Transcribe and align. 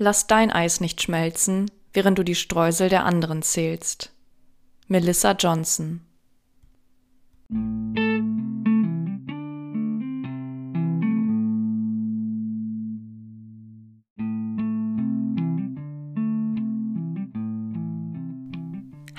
Lass 0.00 0.28
dein 0.28 0.52
Eis 0.52 0.80
nicht 0.80 1.02
schmelzen, 1.02 1.72
während 1.92 2.20
du 2.20 2.22
die 2.22 2.36
Streusel 2.36 2.88
der 2.88 3.04
anderen 3.04 3.42
zählst. 3.42 4.12
Melissa 4.86 5.32
Johnson 5.32 6.02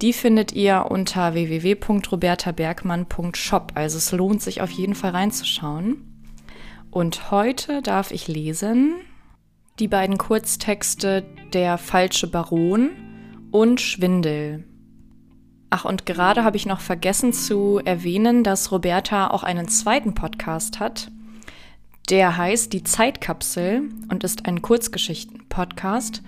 Die 0.01 0.13
findet 0.13 0.53
ihr 0.53 0.87
unter 0.89 1.35
www.robertabergmann.shop. 1.35 3.73
Also 3.75 3.99
es 3.99 4.13
lohnt 4.13 4.43
sich 4.43 4.61
auf 4.61 4.71
jeden 4.71 4.95
Fall 4.95 5.11
reinzuschauen. 5.11 6.05
Und 6.91 7.31
heute 7.31 7.83
darf 7.83 8.11
ich 8.11 8.29
lesen 8.29 8.95
die 9.79 9.89
beiden 9.89 10.19
Kurztexte 10.19 11.25
Der 11.53 11.79
falsche 11.79 12.27
Baron 12.27 12.91
und 13.51 13.81
Schwindel 13.81 14.65
Ach, 15.71 15.85
und 15.85 16.07
gerade 16.07 16.45
habe 16.45 16.57
ich 16.57 16.65
noch 16.65 16.81
vergessen 16.81 17.33
zu 17.33 17.81
erwähnen, 17.85 18.43
dass 18.43 18.73
Roberta 18.73 19.29
auch 19.29 19.43
einen 19.43 19.69
zweiten 19.69 20.15
Podcast 20.15 20.81
hat. 20.81 21.11
Der 22.09 22.39
heißt 22.39 22.73
Die 22.73 22.85
Zeitkapsel 22.85 23.91
und 24.11 24.25
ist 24.25 24.47
ein 24.47 24.63
Kurzgeschichten-Podcast. 24.63 26.23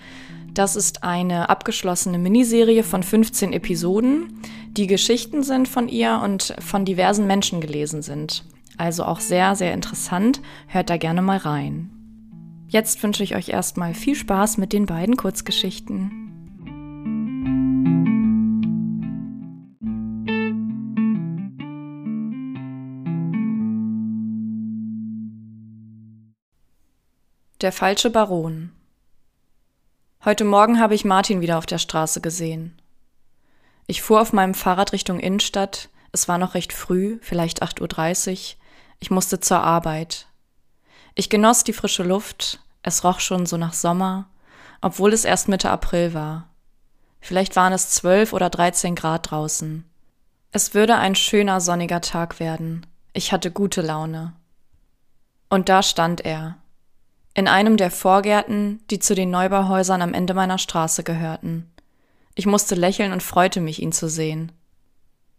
Das 0.54 0.74
ist 0.76 1.04
eine 1.04 1.48
abgeschlossene 1.48 2.18
Miniserie 2.18 2.82
von 2.82 3.02
15 3.02 3.52
Episoden, 3.52 4.40
die 4.70 4.86
Geschichten 4.86 5.42
sind 5.42 5.68
von 5.68 5.88
ihr 5.88 6.20
und 6.22 6.54
von 6.60 6.84
diversen 6.84 7.26
Menschen 7.26 7.60
gelesen 7.60 8.02
sind. 8.02 8.44
Also 8.76 9.04
auch 9.04 9.20
sehr, 9.20 9.54
sehr 9.56 9.74
interessant. 9.74 10.40
Hört 10.66 10.90
da 10.90 10.96
gerne 10.96 11.22
mal 11.22 11.38
rein. 11.38 11.90
Jetzt 12.68 13.02
wünsche 13.02 13.22
ich 13.22 13.34
euch 13.34 13.48
erstmal 13.48 13.94
viel 13.94 14.14
Spaß 14.14 14.58
mit 14.58 14.72
den 14.72 14.86
beiden 14.86 15.16
Kurzgeschichten. 15.16 16.12
Der 27.60 27.72
falsche 27.72 28.08
Baron. 28.08 28.70
Heute 30.22 30.44
Morgen 30.44 30.78
habe 30.78 30.94
ich 30.94 31.06
Martin 31.06 31.40
wieder 31.40 31.56
auf 31.56 31.64
der 31.64 31.78
Straße 31.78 32.20
gesehen. 32.20 32.78
Ich 33.86 34.02
fuhr 34.02 34.20
auf 34.20 34.34
meinem 34.34 34.52
Fahrrad 34.52 34.92
Richtung 34.92 35.18
Innenstadt. 35.18 35.88
Es 36.12 36.28
war 36.28 36.36
noch 36.36 36.52
recht 36.52 36.74
früh, 36.74 37.18
vielleicht 37.22 37.62
8.30 37.62 38.32
Uhr. 38.32 38.56
Ich 38.98 39.10
musste 39.10 39.40
zur 39.40 39.62
Arbeit. 39.62 40.26
Ich 41.14 41.30
genoss 41.30 41.64
die 41.64 41.72
frische 41.72 42.02
Luft. 42.02 42.60
Es 42.82 43.02
roch 43.02 43.20
schon 43.20 43.46
so 43.46 43.56
nach 43.56 43.72
Sommer, 43.72 44.28
obwohl 44.82 45.14
es 45.14 45.24
erst 45.24 45.48
Mitte 45.48 45.70
April 45.70 46.12
war. 46.12 46.50
Vielleicht 47.22 47.56
waren 47.56 47.72
es 47.72 47.88
12 47.88 48.34
oder 48.34 48.50
13 48.50 48.96
Grad 48.96 49.30
draußen. 49.30 49.88
Es 50.52 50.74
würde 50.74 50.96
ein 50.96 51.14
schöner 51.14 51.62
sonniger 51.62 52.02
Tag 52.02 52.40
werden. 52.40 52.84
Ich 53.14 53.32
hatte 53.32 53.50
gute 53.50 53.80
Laune. 53.80 54.34
Und 55.48 55.70
da 55.70 55.82
stand 55.82 56.20
er, 56.26 56.58
in 57.34 57.48
einem 57.48 57.76
der 57.76 57.90
Vorgärten, 57.90 58.80
die 58.90 58.98
zu 58.98 59.14
den 59.14 59.30
Neubauhäusern 59.30 60.02
am 60.02 60.14
Ende 60.14 60.34
meiner 60.34 60.58
Straße 60.58 61.04
gehörten. 61.04 61.70
Ich 62.34 62.46
musste 62.46 62.74
lächeln 62.74 63.12
und 63.12 63.22
freute 63.22 63.60
mich, 63.60 63.82
ihn 63.82 63.92
zu 63.92 64.08
sehen. 64.08 64.52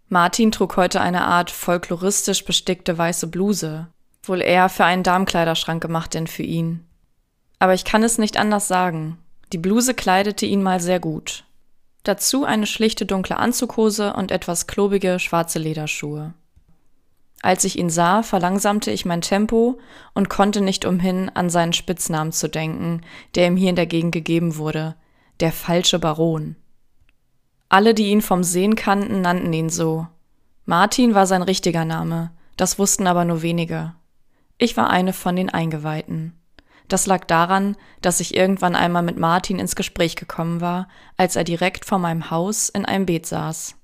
Martin 0.08 0.52
trug 0.52 0.78
heute 0.78 1.02
eine 1.02 1.24
Art 1.24 1.52
folkloristisch 1.52 2.44
bestickte 2.46 2.98
weiße 2.98 3.28
Bluse, 3.28 3.88
wohl 4.24 4.42
eher 4.42 4.70
für 4.70 4.86
einen 4.86 5.04
Darmkleiderschrank 5.04 5.82
gemacht 5.82 6.14
denn 6.14 6.28
für 6.28 6.44
ihn. 6.44 6.86
Aber 7.60 7.74
ich 7.74 7.86
kann 7.86 8.04
es 8.04 8.18
nicht 8.18 8.38
anders 8.38 8.68
sagen. 8.68 9.18
Die 9.54 9.58
Bluse 9.58 9.94
kleidete 9.94 10.46
ihn 10.46 10.64
mal 10.64 10.80
sehr 10.80 11.00
gut. 11.00 11.46
Dazu 12.04 12.46
eine 12.46 12.66
schlichte 12.66 13.06
dunkle 13.06 13.38
Anzughose 13.38 14.14
und 14.14 14.32
etwas 14.32 14.68
klobige 14.68 15.20
schwarze 15.20 15.60
Lederschuhe. 15.60 16.34
Als 17.42 17.64
ich 17.64 17.78
ihn 17.78 17.90
sah, 17.90 18.22
verlangsamte 18.22 18.92
ich 18.92 19.06
mein 19.06 19.22
Tempo 19.22 19.80
und 20.14 20.30
konnte 20.30 20.62
nicht 20.62 20.86
umhin, 20.86 21.30
an 21.34 21.50
seinen 21.50 21.74
Spitznamen 21.74 22.32
zu 22.32 22.48
denken, 22.48 23.02
der 23.36 23.48
ihm 23.48 23.58
hier 23.58 23.72
in 23.72 23.76
der 23.76 23.88
Gegend 23.88 24.12
gegeben 24.12 24.58
wurde, 24.58 24.96
der 25.40 25.52
falsche 25.52 25.98
Baron. 25.98 26.56
Alle, 27.68 27.94
die 27.94 28.10
ihn 28.10 28.22
vom 28.22 28.44
Sehen 28.44 28.76
kannten, 28.76 29.22
nannten 29.22 29.52
ihn 29.54 29.70
so. 29.70 30.08
Martin 30.66 31.16
war 31.16 31.26
sein 31.26 31.42
richtiger 31.42 31.86
Name, 31.86 32.32
das 32.58 32.78
wussten 32.78 33.08
aber 33.08 33.26
nur 33.26 33.42
wenige. 33.42 33.96
Ich 34.60 34.78
war 34.78 34.92
eine 34.92 35.14
von 35.14 35.36
den 35.36 35.50
Eingeweihten. 35.50 36.38
Das 36.88 37.08
lag 37.08 37.26
daran, 37.26 37.78
dass 38.02 38.20
ich 38.20 38.36
irgendwann 38.36 38.76
einmal 38.76 39.02
mit 39.02 39.18
Martin 39.18 39.58
ins 39.58 39.76
Gespräch 39.76 40.16
gekommen 40.16 40.62
war, 40.62 40.88
als 41.18 41.36
er 41.36 41.44
direkt 41.44 41.86
vor 41.86 41.98
meinem 41.98 42.30
Haus 42.30 42.70
in 42.70 42.86
einem 42.86 43.06
Beet 43.06 43.26
saß. 43.26 43.76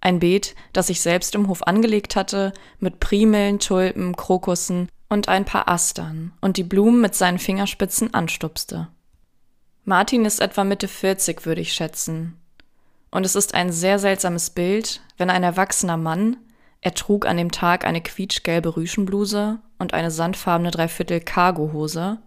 Ein 0.00 0.20
Beet, 0.20 0.54
das 0.72 0.90
ich 0.90 1.00
selbst 1.00 1.34
im 1.34 1.48
Hof 1.48 1.66
angelegt 1.66 2.16
hatte, 2.16 2.52
mit 2.78 3.00
Primeln, 3.00 3.58
Tulpen, 3.58 4.14
Krokussen 4.14 4.88
und 5.08 5.28
ein 5.28 5.44
paar 5.44 5.68
Astern 5.68 6.32
und 6.40 6.56
die 6.56 6.62
Blumen 6.62 7.00
mit 7.00 7.14
seinen 7.14 7.38
Fingerspitzen 7.38 8.14
anstupste. 8.14 8.88
Martin 9.84 10.24
ist 10.24 10.40
etwa 10.40 10.64
Mitte 10.64 10.86
40, 10.86 11.46
würde 11.46 11.62
ich 11.62 11.72
schätzen. 11.72 12.38
Und 13.10 13.24
es 13.24 13.34
ist 13.34 13.54
ein 13.54 13.72
sehr 13.72 13.98
seltsames 13.98 14.50
Bild, 14.50 15.00
wenn 15.16 15.30
ein 15.30 15.42
erwachsener 15.42 15.96
Mann, 15.96 16.36
er 16.80 16.94
trug 16.94 17.26
an 17.26 17.36
dem 17.36 17.50
Tag 17.50 17.84
eine 17.84 18.02
quietschgelbe 18.02 18.76
Rüschenbluse 18.76 19.58
und 19.78 19.94
eine 19.94 20.10
sandfarbene 20.10 20.70
Dreiviertel 20.70 21.20
Cargohose, 21.20 22.18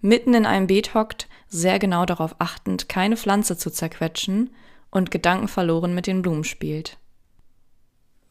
mitten 0.00 0.32
in 0.32 0.46
einem 0.46 0.68
Beet 0.68 0.94
hockt, 0.94 1.28
sehr 1.48 1.78
genau 1.78 2.06
darauf 2.06 2.36
achtend, 2.38 2.88
keine 2.88 3.16
Pflanze 3.16 3.56
zu 3.56 3.70
zerquetschen 3.70 4.50
und 4.90 5.10
gedankenverloren 5.10 5.94
mit 5.94 6.06
den 6.06 6.22
Blumen 6.22 6.44
spielt. 6.44 6.98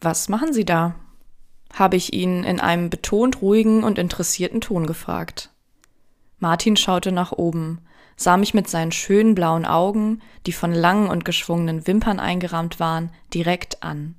Was 0.02 0.30
machen 0.30 0.54
Sie 0.54 0.66
da? 0.66 0.96
habe 1.74 1.96
ich 1.96 2.14
ihn 2.14 2.44
in 2.44 2.60
einem 2.60 2.90
betont 2.90 3.42
ruhigen 3.42 3.84
und 3.84 4.00
interessierten 4.00 4.62
Ton 4.62 4.88
gefragt. 4.88 5.52
Martin 6.40 6.78
schaute 6.78 7.12
nach 7.12 7.32
oben, 7.32 7.82
sah 8.16 8.38
mich 8.38 8.54
mit 8.54 8.70
seinen 8.70 8.92
schönen 8.92 9.36
blauen 9.36 9.66
Augen, 9.66 10.22
die 10.46 10.54
von 10.54 10.74
langen 10.74 11.08
und 11.08 11.26
geschwungenen 11.26 11.88
Wimpern 11.88 12.20
eingerahmt 12.20 12.80
waren, 12.80 13.12
direkt 13.34 13.84
an. 13.84 14.16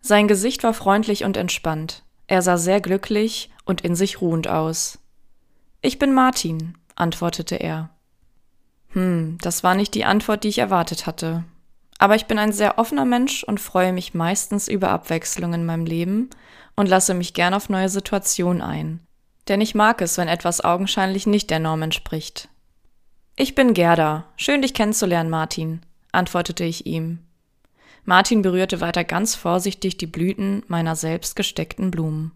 Sein 0.00 0.28
Gesicht 0.28 0.62
war 0.62 0.74
freundlich 0.74 1.24
und 1.24 1.36
entspannt. 1.36 2.04
Er 2.26 2.42
sah 2.42 2.56
sehr 2.56 2.80
glücklich 2.80 3.50
und 3.64 3.82
in 3.82 3.94
sich 3.94 4.20
ruhend 4.20 4.48
aus. 4.48 4.98
Ich 5.80 5.98
bin 5.98 6.12
Martin, 6.12 6.76
antwortete 6.96 7.56
er. 7.56 7.90
Hm, 8.88 9.38
das 9.40 9.62
war 9.62 9.74
nicht 9.74 9.94
die 9.94 10.04
Antwort, 10.04 10.44
die 10.44 10.48
ich 10.48 10.58
erwartet 10.58 11.06
hatte. 11.06 11.44
Aber 12.02 12.16
ich 12.16 12.26
bin 12.26 12.36
ein 12.36 12.50
sehr 12.50 12.80
offener 12.80 13.04
Mensch 13.04 13.44
und 13.44 13.60
freue 13.60 13.92
mich 13.92 14.12
meistens 14.12 14.66
über 14.66 14.90
Abwechslung 14.90 15.54
in 15.54 15.64
meinem 15.64 15.86
Leben 15.86 16.30
und 16.74 16.88
lasse 16.88 17.14
mich 17.14 17.32
gern 17.32 17.54
auf 17.54 17.68
neue 17.68 17.88
Situationen 17.88 18.60
ein. 18.60 19.06
Denn 19.46 19.60
ich 19.60 19.76
mag 19.76 20.02
es, 20.02 20.18
wenn 20.18 20.26
etwas 20.26 20.64
augenscheinlich 20.64 21.28
nicht 21.28 21.48
der 21.48 21.60
Norm 21.60 21.80
entspricht. 21.80 22.48
Ich 23.36 23.54
bin 23.54 23.72
Gerda. 23.72 24.24
Schön, 24.34 24.62
dich 24.62 24.74
kennenzulernen, 24.74 25.30
Martin, 25.30 25.82
antwortete 26.10 26.64
ich 26.64 26.86
ihm. 26.86 27.20
Martin 28.04 28.42
berührte 28.42 28.80
weiter 28.80 29.04
ganz 29.04 29.36
vorsichtig 29.36 29.96
die 29.96 30.08
Blüten 30.08 30.64
meiner 30.66 30.96
selbst 30.96 31.36
gesteckten 31.36 31.92
Blumen. 31.92 32.32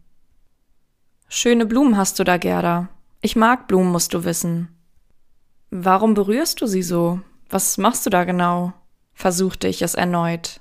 Schöne 1.27 1.67
Blumen 1.67 1.97
hast 1.97 2.21
du 2.21 2.23
da, 2.23 2.37
Gerda. 2.37 2.89
Ich 3.21 3.35
mag 3.35 3.67
Blumen, 3.67 3.91
musst 3.91 4.15
du 4.15 4.25
wissen. 4.25 4.69
Warum 5.73 6.15
berührst 6.15 6.61
du 6.61 6.69
sie 6.69 6.85
so? 6.85 7.19
Was 7.51 7.79
machst 7.79 8.07
du 8.07 8.11
da 8.11 8.23
genau? 8.23 8.73
Versuchte 9.17 9.67
ich 9.67 9.83
es 9.83 9.95
erneut. 9.95 10.61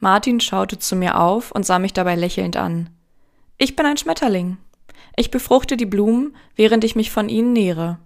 Martin 0.00 0.40
schaute 0.40 0.78
zu 0.78 0.96
mir 0.96 1.18
auf 1.18 1.52
und 1.52 1.64
sah 1.64 1.78
mich 1.78 1.94
dabei 1.94 2.16
lächelnd 2.16 2.58
an. 2.58 2.90
Ich 3.56 3.76
bin 3.76 3.86
ein 3.86 3.96
Schmetterling. 3.96 4.58
Ich 5.16 5.30
befruchte 5.30 5.78
die 5.78 5.86
Blumen, 5.86 6.36
während 6.56 6.84
ich 6.84 6.96
mich 6.96 7.10
von 7.10 7.28
ihnen 7.28 7.52
nähere, 7.52 7.98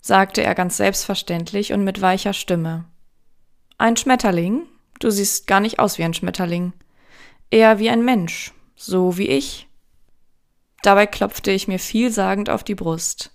sagte 0.00 0.42
er 0.42 0.54
ganz 0.54 0.76
selbstverständlich 0.76 1.72
und 1.72 1.82
mit 1.84 2.00
weicher 2.00 2.32
Stimme. 2.32 2.84
Ein 3.76 3.96
Schmetterling? 3.96 4.62
Du 5.00 5.10
siehst 5.10 5.46
gar 5.46 5.60
nicht 5.60 5.80
aus 5.80 5.98
wie 5.98 6.04
ein 6.04 6.14
Schmetterling. 6.14 6.72
Eher 7.50 7.78
wie 7.80 7.90
ein 7.90 8.04
Mensch, 8.04 8.54
so 8.76 9.18
wie 9.18 9.28
ich. 9.28 9.66
Dabei 10.82 11.06
klopfte 11.06 11.50
ich 11.50 11.66
mir 11.66 11.80
vielsagend 11.80 12.48
auf 12.48 12.62
die 12.62 12.76
Brust. 12.76 13.32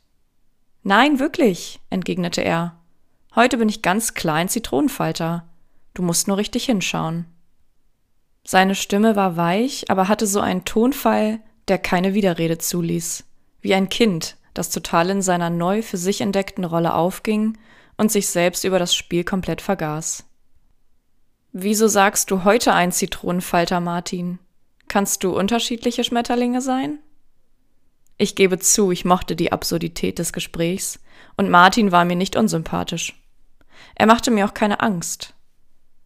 Nein, 0.84 1.20
wirklich, 1.20 1.82
entgegnete 1.90 2.42
er. 2.42 2.80
Heute 3.36 3.58
bin 3.58 3.68
ich 3.68 3.82
ganz 3.82 4.14
klein 4.14 4.48
Zitronenfalter. 4.48 5.48
Du 5.96 6.04
musst 6.04 6.28
nur 6.28 6.38
richtig 6.38 6.66
hinschauen. 6.66 7.26
Seine 8.44 8.76
Stimme 8.76 9.16
war 9.16 9.38
weich, 9.38 9.90
aber 9.90 10.08
hatte 10.08 10.28
so 10.28 10.40
einen 10.40 10.66
Tonfall, 10.66 11.40
der 11.68 11.80
keine 11.80 12.14
Widerrede 12.14 12.60
zuließ, 12.60 13.24
wie 13.62 13.74
ein 13.74 13.90
Kind, 13.90 14.38
das 14.54 14.70
total 14.70 15.10
in 15.10 15.24
seiner 15.24 15.50
neu 15.50 15.82
für 15.82 15.98
sich 15.98 16.22
entdeckten 16.22 16.64
Rolle 16.64 16.94
aufging 16.94 17.58
und 17.98 18.12
sich 18.12 18.28
selbst 18.28 18.66
über 18.66 18.78
das 18.78 18.94
Spiel 18.94 19.24
komplett 19.24 19.62
vergaß. 19.62 20.26
Wieso 21.54 21.88
sagst 21.88 22.30
du 22.30 22.44
heute 22.44 22.74
ein 22.74 22.92
Zitronenfalter, 22.92 23.80
Martin? 23.80 24.38
Kannst 24.90 25.24
du 25.24 25.36
unterschiedliche 25.36 26.04
Schmetterlinge 26.04 26.62
sein? 26.62 27.00
Ich 28.20 28.36
gebe 28.36 28.60
zu, 28.60 28.92
ich 28.92 29.06
mochte 29.06 29.36
die 29.36 29.52
Absurdität 29.52 30.20
des 30.20 30.34
Gesprächs, 30.34 31.00
und 31.36 31.50
Martin 31.50 31.92
war 31.92 32.06
mir 32.06 32.16
nicht 32.16 32.36
unsympathisch. 32.36 33.23
Er 33.96 34.06
machte 34.06 34.32
mir 34.32 34.46
auch 34.46 34.54
keine 34.54 34.80
Angst. 34.80 35.34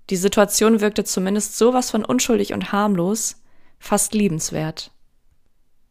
Die 0.10 0.16
Situation 0.16 0.80
wirkte 0.80 1.04
zumindest 1.04 1.58
sowas 1.58 1.92
von 1.92 2.06
unschuldig 2.06 2.54
und 2.54 2.72
harmlos, 2.72 3.42
fast 3.80 4.14
liebenswert. 4.14 4.92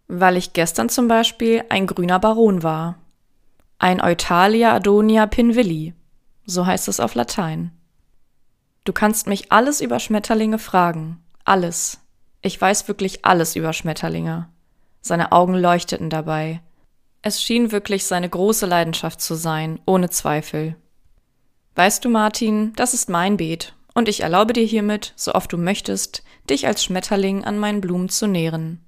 Weil 0.09 0.37
ich 0.37 0.53
gestern 0.53 0.89
zum 0.89 1.09
Beispiel 1.09 1.65
ein 1.69 1.87
grüner 1.87 2.19
Baron 2.19 2.63
war. 2.63 2.99
Ein 3.79 4.01
Eutalia 4.01 4.75
Adonia 4.75 5.27
Pinvilli, 5.27 5.95
so 6.47 6.65
heißt 6.65 6.89
es 6.89 7.01
auf 7.01 7.15
Latein. 7.15 7.73
Du 8.85 8.93
kannst 8.93 9.27
mich 9.27 9.53
alles 9.53 9.81
über 9.81 9.99
Schmetterlinge 9.99 10.59
fragen. 10.59 11.23
Alles. 11.45 12.01
Ich 12.41 12.61
weiß 12.61 12.89
wirklich 12.89 13.25
alles 13.25 13.57
über 13.57 13.73
Schmetterlinge. 13.73 14.49
Seine 15.01 15.33
Augen 15.33 15.55
leuchteten 15.55 16.09
dabei. 16.09 16.63
Es 17.21 17.43
schien 17.43 17.73
wirklich 17.73 18.07
seine 18.07 18.29
große 18.29 18.67
Leidenschaft 18.67 19.21
zu 19.21 19.35
sein, 19.35 19.81
ohne 19.87 20.09
Zweifel. 20.11 20.77
Weißt 21.77 22.05
du, 22.05 22.09
Martin, 22.09 22.73
das 22.75 22.95
ist 22.95 23.11
mein 23.11 23.37
Beet, 23.37 23.75
und 23.93 24.09
ich 24.09 24.23
erlaube 24.23 24.55
dir 24.55 24.65
hiermit, 24.65 25.13
so 25.15 25.35
oft 25.35 25.53
du 25.53 25.59
möchtest, 25.59 26.23
dich 26.49 26.67
als 26.67 26.83
Schmetterling 26.83 27.45
an 27.45 27.59
meinen 27.59 27.83
Blumen 27.83 28.09
zu 28.09 28.27
nähren. 28.27 28.83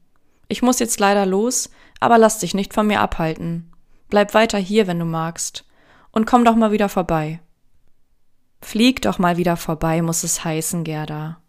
Ich 0.48 0.62
muss 0.62 0.78
jetzt 0.78 0.98
leider 0.98 1.26
los, 1.26 1.70
aber 2.00 2.16
lass 2.16 2.38
dich 2.38 2.54
nicht 2.54 2.72
von 2.72 2.86
mir 2.86 3.00
abhalten. 3.00 3.70
Bleib 4.08 4.32
weiter 4.32 4.56
hier, 4.56 4.86
wenn 4.86 4.98
du 4.98 5.04
magst. 5.04 5.66
Und 6.12 6.24
komm 6.24 6.46
doch 6.46 6.56
mal 6.56 6.72
wieder 6.72 6.88
vorbei. 6.88 7.40
Flieg 8.62 9.02
doch 9.02 9.18
mal 9.18 9.36
wieder 9.36 9.58
vorbei, 9.58 10.00
muss 10.00 10.24
es 10.24 10.42
heißen, 10.42 10.82
Gerda. 10.82 11.42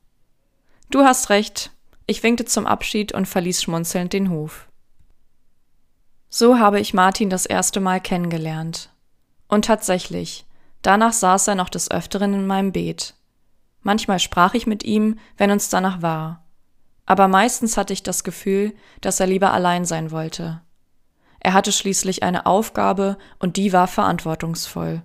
Du 0.91 1.03
hast 1.03 1.29
recht. 1.29 1.71
Ich 2.05 2.21
winkte 2.21 2.43
zum 2.43 2.67
Abschied 2.67 3.13
und 3.13 3.27
verließ 3.27 3.63
schmunzelnd 3.63 4.11
den 4.11 4.29
Hof. 4.29 4.67
So 6.27 6.59
habe 6.59 6.81
ich 6.81 6.93
Martin 6.93 7.29
das 7.29 7.45
erste 7.45 7.79
Mal 7.79 8.01
kennengelernt. 8.01 8.89
Und 9.47 9.65
tatsächlich, 9.65 10.45
danach 10.81 11.13
saß 11.13 11.47
er 11.47 11.55
noch 11.55 11.69
des 11.69 11.91
Öfteren 11.91 12.33
in 12.33 12.47
meinem 12.47 12.71
Beet. 12.71 13.15
Manchmal 13.81 14.19
sprach 14.19 14.53
ich 14.53 14.67
mit 14.67 14.83
ihm, 14.83 15.19
wenn 15.37 15.51
uns 15.51 15.69
danach 15.69 16.01
war. 16.01 16.45
Aber 17.05 17.27
meistens 17.27 17.77
hatte 17.77 17.93
ich 17.93 18.03
das 18.03 18.23
Gefühl, 18.23 18.73
dass 19.01 19.19
er 19.19 19.27
lieber 19.27 19.51
allein 19.51 19.85
sein 19.85 20.11
wollte. 20.11 20.61
Er 21.39 21.53
hatte 21.53 21.71
schließlich 21.71 22.23
eine 22.23 22.45
Aufgabe 22.45 23.17
und 23.39 23.57
die 23.57 23.73
war 23.73 23.87
verantwortungsvoll. 23.87 25.01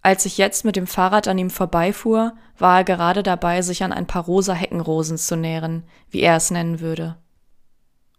Als 0.00 0.26
ich 0.26 0.38
jetzt 0.38 0.64
mit 0.64 0.74
dem 0.74 0.86
Fahrrad 0.86 1.28
an 1.28 1.38
ihm 1.38 1.50
vorbeifuhr, 1.50 2.34
war 2.58 2.78
er 2.78 2.84
gerade 2.84 3.22
dabei, 3.22 3.62
sich 3.62 3.84
an 3.84 3.92
ein 3.92 4.06
paar 4.06 4.24
rosa 4.24 4.52
Heckenrosen 4.52 5.16
zu 5.16 5.36
nähren, 5.36 5.84
wie 6.10 6.20
er 6.20 6.36
es 6.36 6.50
nennen 6.50 6.80
würde. 6.80 7.16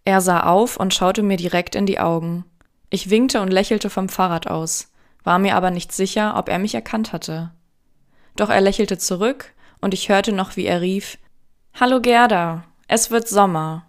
Er 0.06 0.22
sah 0.22 0.44
auf 0.44 0.78
und 0.78 0.94
schaute 0.94 1.24
mir 1.24 1.38
direkt 1.38 1.76
in 1.76 1.86
die 1.86 2.00
Augen. 2.00 2.46
Ich 2.90 3.10
winkte 3.10 3.42
und 3.42 3.52
lächelte 3.52 3.90
vom 3.90 4.10
Fahrrad 4.10 4.48
aus, 4.48 4.93
war 5.24 5.40
mir 5.40 5.56
aber 5.56 5.72
nicht 5.72 5.92
sicher, 5.92 6.36
ob 6.38 6.50
er 6.50 6.60
mich 6.60 6.76
erkannt 6.76 7.14
hatte. 7.14 7.52
Doch 8.36 8.50
er 8.50 8.62
lächelte 8.62 8.98
zurück, 8.98 9.54
und 9.82 9.94
ich 9.94 10.10
hörte 10.10 10.32
noch, 10.32 10.56
wie 10.56 10.66
er 10.66 10.82
rief 10.82 11.18
Hallo 11.74 12.00
Gerda, 12.00 12.64
es 12.88 13.12
wird 13.12 13.28
Sommer. 13.28 13.86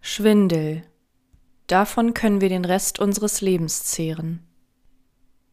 Schwindel. 0.00 0.82
Davon 1.66 2.14
können 2.14 2.40
wir 2.40 2.48
den 2.48 2.64
Rest 2.64 2.98
unseres 2.98 3.40
Lebens 3.40 3.84
zehren. 3.84 4.40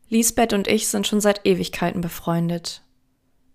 Lisbeth 0.07 0.53
und 0.53 0.67
ich 0.67 0.87
sind 0.87 1.05
schon 1.05 1.19
seit 1.19 1.45
Ewigkeiten 1.45 2.01
befreundet. 2.01 2.84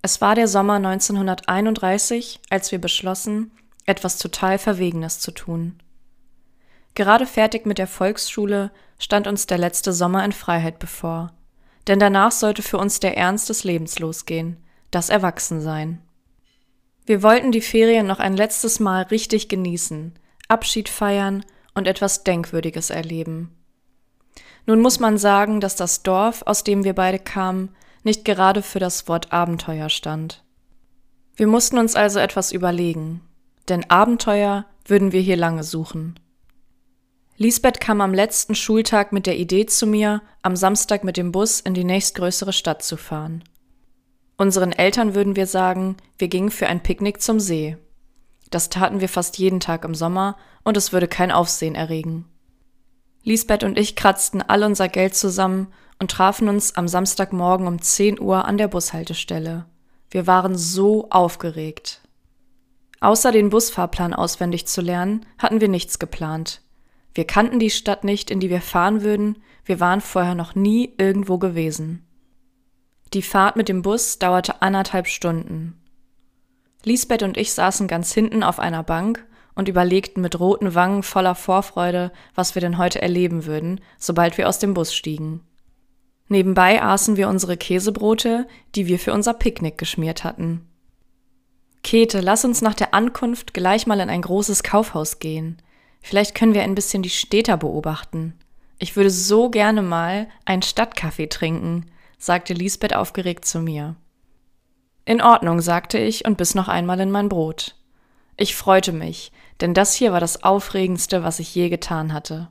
Es 0.03 0.21
war 0.21 0.35
der 0.35 0.49
Sommer 0.49 0.75
1931, 0.75 2.41
als 2.49 2.73
wir 2.73 2.81
beschlossen, 2.81 3.53
etwas 3.85 4.17
total 4.19 4.59
Verwegenes 4.59 5.21
zu 5.21 5.31
tun. 5.31 5.83
Gerade 6.95 7.27
fertig 7.27 7.67
mit 7.67 7.79
der 7.79 7.87
Volksschule 7.87 8.71
stand 8.99 9.27
uns 9.27 9.47
der 9.47 9.59
letzte 9.59 9.93
Sommer 9.93 10.25
in 10.25 10.33
Freiheit 10.33 10.79
bevor, 10.79 11.33
denn 11.87 11.99
danach 11.99 12.33
sollte 12.33 12.63
für 12.63 12.79
uns 12.79 13.01
der 13.01 13.17
Ernst 13.17 13.49
des 13.49 13.65
Lebens 13.65 13.99
losgehen, 13.99 14.57
das 14.91 15.09
Erwachsensein. 15.11 16.01
Wir 17.05 17.23
wollten 17.23 17.53
die 17.53 17.61
Ferien 17.61 18.07
noch 18.07 18.21
ein 18.21 18.37
letztes 18.37 18.81
Mal 18.81 19.03
richtig 19.05 19.49
genießen, 19.49 20.15
Abschied 20.49 20.89
feiern 20.89 21.45
und 21.75 21.87
etwas 21.87 22.25
Denkwürdiges 22.25 22.91
erleben. 22.91 23.55
Nun 24.67 24.81
muss 24.81 25.01
man 25.01 25.19
sagen, 25.19 25.61
dass 25.61 25.77
das 25.77 26.03
Dorf, 26.03 26.43
aus 26.47 26.65
dem 26.65 26.85
wir 26.85 26.95
beide 26.95 27.19
kamen, 27.19 27.75
nicht 28.03 28.25
gerade 28.25 28.63
für 28.63 28.79
das 28.79 29.09
Wort 29.09 29.33
Abenteuer 29.33 29.89
stand. 29.89 30.45
Wir 31.37 31.47
mussten 31.47 31.79
uns 31.79 31.97
also 31.97 32.19
etwas 32.19 32.53
überlegen, 32.53 33.23
denn 33.69 33.89
Abenteuer 33.89 34.67
würden 34.85 35.13
wir 35.13 35.21
hier 35.21 35.37
lange 35.37 35.65
suchen. 35.65 36.19
Lisbeth 37.37 37.81
kam 37.81 38.03
am 38.03 38.13
letzten 38.13 38.55
Schultag 38.55 39.13
mit 39.13 39.27
der 39.27 39.39
Idee 39.39 39.65
zu 39.65 39.87
mir, 39.87 40.21
am 40.43 40.57
Samstag 40.57 41.05
mit 41.05 41.17
dem 41.17 41.33
Bus 41.33 41.61
in 41.61 41.73
die 41.73 41.85
nächstgrößere 41.85 42.53
Stadt 42.53 42.83
zu 42.83 42.99
fahren. 42.99 43.43
Unseren 44.37 44.73
Eltern 44.73 45.15
würden 45.15 45.37
wir 45.37 45.47
sagen, 45.47 45.97
wir 46.19 46.29
gingen 46.29 46.51
für 46.51 46.67
ein 46.67 46.83
Picknick 46.83 47.23
zum 47.23 47.41
See. 47.41 47.79
Das 48.51 48.69
taten 48.69 49.01
wir 49.01 49.09
fast 49.09 49.39
jeden 49.39 49.61
Tag 49.61 49.85
im 49.85 49.95
Sommer 49.95 50.37
und 50.65 50.77
es 50.77 50.93
würde 50.93 51.09
kein 51.09 51.31
Aufsehen 51.31 51.75
erregen. 51.75 52.27
Lisbeth 53.23 53.65
und 53.65 53.79
ich 53.79 53.97
kratzten 53.97 54.43
all 54.43 54.63
unser 54.63 54.89
Geld 54.89 55.15
zusammen 55.15 55.69
und 56.01 56.11
trafen 56.11 56.49
uns 56.49 56.75
am 56.75 56.89
Samstagmorgen 56.89 57.67
um 57.67 57.81
10 57.81 58.21
Uhr 58.21 58.47
an 58.47 58.59
der 58.59 58.69
Bushaltestelle. 58.69 59.67
Wir 60.11 60.27
waren 60.27 60.57
so 60.57 61.09
aufgeregt. 61.11 62.01
Außer 63.01 63.31
den 63.33 63.51
Busfahrplan 63.51 64.13
auswendig 64.13 64.67
zu 64.67 64.81
lernen, 64.81 65.25
hatten 65.39 65.61
wir 65.61 65.69
nichts 65.69 65.99
geplant. 65.99 66.63
Wir 67.15 67.27
kannten 67.27 67.59
die 67.59 67.71
Stadt 67.71 68.03
nicht, 68.03 68.31
in 68.31 68.41
die 68.41 68.51
wir 68.51 68.61
fahren 68.61 69.03
würden, 69.03 69.43
wir 69.65 69.79
waren 69.79 70.01
vorher 70.01 70.35
noch 70.35 70.55
nie 70.55 70.95
irgendwo 70.99 71.39
gewesen. 71.39 72.07
Die 73.13 73.23
Fahrt 73.23 73.57
mit 73.57 73.69
dem 73.69 73.83
Bus 73.83 74.19
dauerte 74.19 74.63
anderthalb 74.63 75.07
Stunden. 75.07 75.81
Lisbeth 76.85 77.23
und 77.23 77.37
ich 77.37 77.53
saßen 77.53 77.89
ganz 77.89 78.13
hinten 78.13 78.43
auf 78.43 78.59
einer 78.59 78.83
Bank 78.83 79.27
und 79.55 79.69
überlegten 79.69 80.23
mit 80.23 80.39
roten 80.39 80.75
Wangen 80.75 81.03
voller 81.03 81.35
Vorfreude, 81.35 82.13
was 82.35 82.55
wir 82.55 82.61
denn 82.61 82.79
heute 82.79 83.03
erleben 83.03 83.45
würden, 83.45 83.81
sobald 83.99 84.39
wir 84.39 84.49
aus 84.49 84.59
dem 84.59 84.75
Bus 84.75 84.95
stiegen. 84.95 85.43
Nebenbei 86.31 86.81
aßen 86.81 87.17
wir 87.17 87.29
unsere 87.29 87.57
Käsebrote, 87.57 88.47
die 88.77 88.87
wir 88.87 89.01
für 89.01 89.13
unser 89.13 89.35
Picknick 89.35 89.79
geschmiert 89.79 90.23
hatten. 90.23 90.65
Käthe, 91.83 92.21
lass 92.21 92.45
uns 92.45 92.63
nach 92.63 92.75
der 92.75 92.95
Ankunft 92.95 93.53
gleich 93.53 93.89
mal 93.89 93.99
in 93.99 94.09
ein 94.09 94.23
großes 94.23 94.63
Kaufhaus 94.63 95.19
gehen. 95.19 95.61
Vielleicht 96.01 96.37
können 96.37 96.55
wir 96.55 96.63
ein 96.63 96.77
bisschen 96.77 97.03
die 97.03 97.11
Städter 97.11 97.57
beobachten. 97.57 98.39
Ich 98.79 98.95
würde 98.95 99.11
so 99.11 99.51
gerne 99.51 99.83
mal 99.83 100.29
einen 100.45 100.63
Stadtkaffee 100.63 101.27
trinken, 101.27 101.87
sagte 102.17 102.55
Lisbeth 102.55 102.95
aufgeregt 102.95 103.45
zu 103.45 103.59
mir. 103.59 103.97
In 105.05 105.21
Ordnung, 105.21 105.61
sagte 105.61 105.99
ich 105.99 106.27
und 106.27 106.37
biss 106.37 106.55
noch 106.55 106.69
einmal 106.69 107.01
in 107.01 107.11
mein 107.11 107.29
Brot. 107.29 107.75
Ich 108.37 108.55
freute 108.55 108.93
mich, 108.93 109.33
denn 109.61 109.75
das 109.75 109.95
hier 109.95 110.13
war 110.13 110.21
das 110.21 110.45
Aufregendste, 110.45 111.25
was 111.25 111.41
ich 111.41 111.53
je 111.57 111.71
getan 111.71 112.13
hatte. 112.13 112.51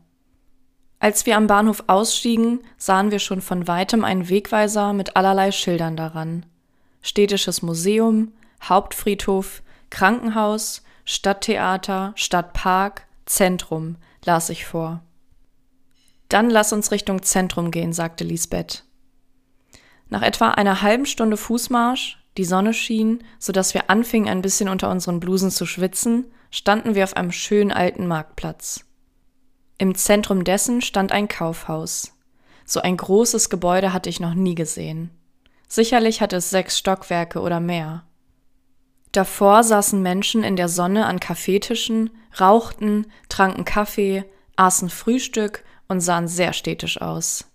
Als 1.00 1.25
wir 1.25 1.38
am 1.38 1.48
Bahnhof 1.48 1.84
ausstiegen, 1.88 2.60
sahen 2.77 3.10
wir 3.12 3.20
schon 3.20 3.41
von 3.41 3.68
weitem 3.68 4.03
einen 4.03 4.27
Wegweiser 4.27 4.91
mit 4.94 5.15
allerlei 5.15 5.51
Schildern 5.51 5.96
daran. 5.96 6.46
städtisches 7.01 7.62
Museum, 7.62 8.34
Hauptfriedhof, 8.62 9.63
Krankenhaus, 9.89 10.84
Stadttheater, 11.06 12.12
Stadtpark, 12.15 13.08
Zentrum, 13.25 13.96
las 14.25 14.50
ich 14.50 14.65
vor. 14.65 15.01
Dann 16.27 16.50
lass 16.50 16.74
uns 16.74 16.91
Richtung 16.91 17.24
Zentrum 17.24 17.72
gehen, 17.72 17.94
sagte 17.94 18.25
Lisbeth. 18.25 18.84
Nach 20.10 20.22
etwa 20.22 20.50
einer 20.50 20.82
halben 20.82 21.06
Stunde 21.06 21.38
Fußmarsch, 21.38 22.18
die 22.38 22.46
Sonne 22.46 22.74
schien, 22.74 23.24
so 23.39 23.53
dass 23.53 23.74
wir 23.74 23.89
anfingen, 23.89 24.29
ein 24.29 24.41
bisschen 24.41 24.68
unter 24.70 24.91
unseren 24.91 25.20
Blusen 25.20 25.51
zu 25.51 25.65
schwitzen, 25.65 26.25
standen 26.51 26.96
wir 26.96 27.06
auf 27.06 27.15
einem 27.15 27.32
schönen 27.32 27.72
alten 27.72 28.08
Marktplatz. 28.08 28.86
Im 29.79 29.95
Zentrum 29.95 30.43
dessen 30.43 30.81
stand 30.81 31.13
ein 31.13 31.29
Kaufhaus. 31.29 32.12
So 32.65 32.81
ein 32.81 32.98
großes 32.98 33.50
Gebäude 33.50 33.93
hatte 33.93 34.09
ich 34.09 34.19
noch 34.19 34.33
nie 34.33 34.53
gesehen. 34.53 35.09
Sicherlich 35.69 36.21
hatte 36.21 36.36
es 36.36 36.50
sechs 36.50 36.77
Stockwerke 36.77 37.39
oder 37.39 37.62
mehr. 37.62 38.03
Davor 39.13 39.63
saßen 39.63 40.01
Menschen 40.01 40.43
in 40.43 40.57
der 40.57 40.67
Sonne 40.67 41.05
an 41.05 41.21
Kaffeetischen, 41.21 42.12
rauchten, 42.39 43.07
tranken 43.29 43.63
Kaffee, 43.63 44.25
aßen 44.57 44.89
Frühstück 44.89 45.63
und 45.88 46.01
sahen 46.01 46.27
sehr 46.27 46.51
städtisch 46.51 47.01
aus. 47.01 47.45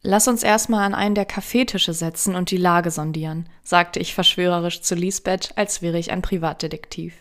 Lass 0.00 0.26
uns 0.26 0.42
erstmal 0.42 0.84
an 0.84 0.94
einen 0.94 1.14
der 1.14 1.26
Kaffeetische 1.26 1.92
setzen 1.92 2.34
und 2.34 2.50
die 2.50 2.56
Lage 2.56 2.90
sondieren, 2.90 3.46
sagte 3.62 4.00
ich 4.00 4.14
verschwörerisch 4.14 4.80
zu 4.80 4.94
Lisbeth, 4.94 5.52
als 5.56 5.82
wäre 5.82 5.98
ich 5.98 6.10
ein 6.10 6.22
Privatdetektiv. 6.22 7.14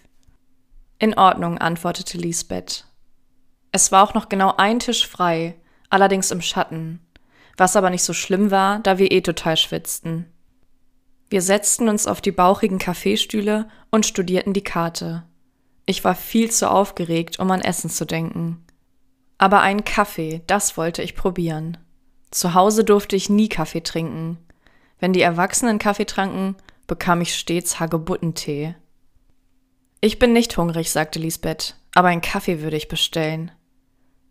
In 0.97 1.15
Ordnung, 1.17 1.57
antwortete 1.57 2.17
Lisbeth. 2.17 2.85
Es 3.71 3.91
war 3.91 4.03
auch 4.03 4.13
noch 4.13 4.29
genau 4.29 4.53
ein 4.57 4.79
Tisch 4.79 5.07
frei, 5.07 5.55
allerdings 5.89 6.31
im 6.31 6.41
Schatten, 6.41 6.99
was 7.57 7.75
aber 7.75 7.89
nicht 7.89 8.03
so 8.03 8.13
schlimm 8.13 8.51
war, 8.51 8.79
da 8.79 8.97
wir 8.97 9.11
eh 9.11 9.21
total 9.21 9.57
schwitzten. 9.57 10.25
Wir 11.29 11.41
setzten 11.41 11.87
uns 11.87 12.07
auf 12.07 12.19
die 12.19 12.33
bauchigen 12.33 12.77
Kaffeestühle 12.77 13.69
und 13.89 14.05
studierten 14.05 14.53
die 14.53 14.63
Karte. 14.63 15.23
Ich 15.85 16.03
war 16.03 16.15
viel 16.15 16.51
zu 16.51 16.69
aufgeregt, 16.69 17.39
um 17.39 17.49
an 17.51 17.61
Essen 17.61 17.89
zu 17.89 18.05
denken. 18.05 18.65
Aber 19.37 19.61
einen 19.61 19.85
Kaffee, 19.85 20.41
das 20.47 20.75
wollte 20.77 21.01
ich 21.01 21.15
probieren. 21.15 21.77
Zu 22.31 22.53
Hause 22.53 22.83
durfte 22.83 23.15
ich 23.15 23.29
nie 23.29 23.49
Kaffee 23.49 23.81
trinken. 23.81 24.37
Wenn 24.99 25.13
die 25.13 25.21
Erwachsenen 25.21 25.79
Kaffee 25.79 26.05
tranken, 26.05 26.55
bekam 26.85 27.21
ich 27.21 27.35
stets 27.35 27.79
Hagebuttentee. 27.79 28.75
Ich 30.01 30.19
bin 30.19 30.33
nicht 30.33 30.57
hungrig, 30.57 30.91
sagte 30.91 31.19
Lisbeth, 31.19 31.75
aber 31.95 32.09
einen 32.09 32.21
Kaffee 32.21 32.61
würde 32.61 32.77
ich 32.77 32.87
bestellen. 32.87 33.51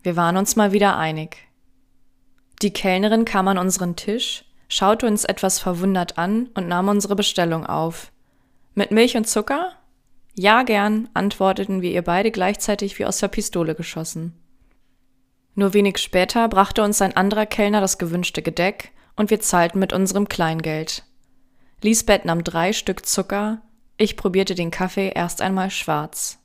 Wir 0.02 0.16
waren 0.16 0.36
uns 0.36 0.56
mal 0.56 0.72
wieder 0.72 0.96
einig. 0.96 1.36
Die 2.62 2.72
Kellnerin 2.72 3.24
kam 3.24 3.48
an 3.48 3.58
unseren 3.58 3.96
Tisch, 3.96 4.44
schaute 4.68 5.06
uns 5.06 5.24
etwas 5.24 5.58
verwundert 5.58 6.18
an 6.18 6.48
und 6.54 6.68
nahm 6.68 6.88
unsere 6.88 7.16
Bestellung 7.16 7.66
auf. 7.66 8.12
Mit 8.74 8.90
Milch 8.90 9.16
und 9.16 9.28
Zucker? 9.28 9.72
Ja, 10.34 10.62
gern, 10.62 11.08
antworteten 11.12 11.82
wir 11.82 11.90
ihr 11.90 12.02
beide 12.02 12.30
gleichzeitig 12.30 12.98
wie 12.98 13.04
aus 13.04 13.18
der 13.18 13.28
Pistole 13.28 13.74
geschossen. 13.74 14.34
Nur 15.54 15.74
wenig 15.74 15.98
später 15.98 16.48
brachte 16.48 16.82
uns 16.82 17.02
ein 17.02 17.16
anderer 17.16 17.46
Kellner 17.46 17.80
das 17.80 17.98
gewünschte 17.98 18.40
Gedeck 18.40 18.92
und 19.16 19.30
wir 19.30 19.40
zahlten 19.40 19.78
mit 19.78 19.92
unserem 19.92 20.28
Kleingeld. 20.28 21.04
Lisbeth 21.82 22.24
nahm 22.24 22.44
drei 22.44 22.72
Stück 22.72 23.04
Zucker, 23.04 23.60
ich 23.96 24.16
probierte 24.16 24.54
den 24.54 24.70
Kaffee 24.70 25.12
erst 25.14 25.42
einmal 25.42 25.70
schwarz. 25.70 26.39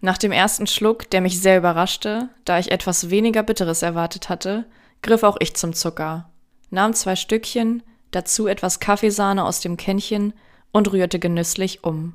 Nach 0.00 0.18
dem 0.18 0.32
ersten 0.32 0.66
Schluck, 0.66 1.10
der 1.10 1.20
mich 1.20 1.40
sehr 1.40 1.58
überraschte, 1.58 2.28
da 2.44 2.58
ich 2.58 2.70
etwas 2.70 3.10
weniger 3.10 3.42
Bitteres 3.42 3.82
erwartet 3.82 4.28
hatte, 4.28 4.66
griff 5.02 5.22
auch 5.22 5.36
ich 5.40 5.54
zum 5.54 5.72
Zucker, 5.72 6.30
nahm 6.70 6.94
zwei 6.94 7.16
Stückchen, 7.16 7.82
dazu 8.10 8.46
etwas 8.46 8.80
Kaffeesahne 8.80 9.44
aus 9.44 9.60
dem 9.60 9.76
Kännchen 9.76 10.34
und 10.72 10.92
rührte 10.92 11.18
genüsslich 11.18 11.82
um. 11.84 12.14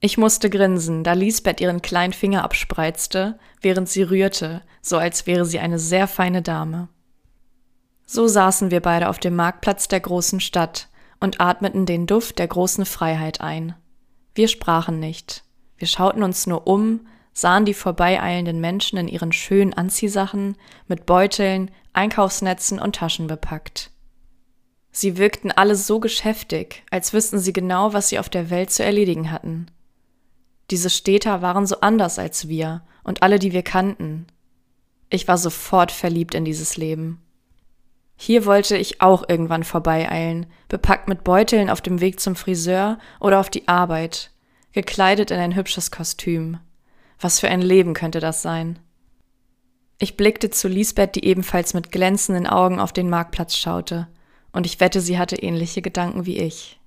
Ich 0.00 0.18
musste 0.18 0.50
grinsen, 0.50 1.04
da 1.04 1.12
Lisbeth 1.12 1.60
ihren 1.60 1.82
kleinen 1.82 2.12
Finger 2.12 2.42
abspreizte, 2.44 3.38
während 3.60 3.88
sie 3.88 4.02
rührte, 4.02 4.62
so 4.80 4.98
als 4.98 5.26
wäre 5.26 5.44
sie 5.44 5.60
eine 5.60 5.78
sehr 5.78 6.08
feine 6.08 6.42
Dame. 6.42 6.88
So 8.04 8.26
saßen 8.26 8.70
wir 8.70 8.80
beide 8.80 9.08
auf 9.08 9.18
dem 9.18 9.36
Marktplatz 9.36 9.88
der 9.88 10.00
großen 10.00 10.40
Stadt 10.40 10.88
und 11.20 11.40
atmeten 11.40 11.86
den 11.86 12.06
Duft 12.06 12.38
der 12.40 12.48
großen 12.48 12.84
Freiheit 12.84 13.40
ein. 13.40 13.74
Wir 14.34 14.48
sprachen 14.48 14.98
nicht. 14.98 15.44
Wir 15.82 15.88
schauten 15.88 16.22
uns 16.22 16.46
nur 16.46 16.68
um, 16.68 17.08
sahen 17.32 17.64
die 17.64 17.74
vorbeieilenden 17.74 18.60
Menschen 18.60 18.98
in 18.98 19.08
ihren 19.08 19.32
schönen 19.32 19.74
Anziehsachen, 19.74 20.54
mit 20.86 21.06
Beuteln, 21.06 21.72
Einkaufsnetzen 21.92 22.78
und 22.78 22.94
Taschen 22.94 23.26
bepackt. 23.26 23.90
Sie 24.92 25.18
wirkten 25.18 25.50
alle 25.50 25.74
so 25.74 25.98
geschäftig, 25.98 26.84
als 26.92 27.12
wüssten 27.12 27.40
sie 27.40 27.52
genau, 27.52 27.94
was 27.94 28.10
sie 28.10 28.20
auf 28.20 28.28
der 28.28 28.48
Welt 28.48 28.70
zu 28.70 28.84
erledigen 28.84 29.32
hatten. 29.32 29.66
Diese 30.70 30.88
Städter 30.88 31.42
waren 31.42 31.66
so 31.66 31.80
anders 31.80 32.20
als 32.20 32.46
wir 32.46 32.84
und 33.02 33.24
alle, 33.24 33.40
die 33.40 33.52
wir 33.52 33.64
kannten. 33.64 34.28
Ich 35.10 35.26
war 35.26 35.36
sofort 35.36 35.90
verliebt 35.90 36.36
in 36.36 36.44
dieses 36.44 36.76
Leben. 36.76 37.20
Hier 38.14 38.46
wollte 38.46 38.76
ich 38.76 39.00
auch 39.00 39.28
irgendwann 39.28 39.64
vorbeieilen, 39.64 40.46
bepackt 40.68 41.08
mit 41.08 41.24
Beuteln 41.24 41.68
auf 41.70 41.80
dem 41.80 42.00
Weg 42.00 42.20
zum 42.20 42.36
Friseur 42.36 43.00
oder 43.18 43.40
auf 43.40 43.50
die 43.50 43.66
Arbeit, 43.66 44.31
gekleidet 44.72 45.30
in 45.30 45.38
ein 45.38 45.54
hübsches 45.54 45.90
Kostüm. 45.90 46.58
Was 47.20 47.40
für 47.40 47.48
ein 47.48 47.62
Leben 47.62 47.94
könnte 47.94 48.20
das 48.20 48.42
sein? 48.42 48.78
Ich 49.98 50.16
blickte 50.16 50.50
zu 50.50 50.68
Lisbeth, 50.68 51.14
die 51.14 51.24
ebenfalls 51.24 51.74
mit 51.74 51.92
glänzenden 51.92 52.46
Augen 52.46 52.80
auf 52.80 52.92
den 52.92 53.08
Marktplatz 53.08 53.56
schaute, 53.56 54.08
und 54.52 54.66
ich 54.66 54.80
wette, 54.80 55.00
sie 55.00 55.18
hatte 55.18 55.36
ähnliche 55.36 55.80
Gedanken 55.80 56.26
wie 56.26 56.38
ich. 56.38 56.80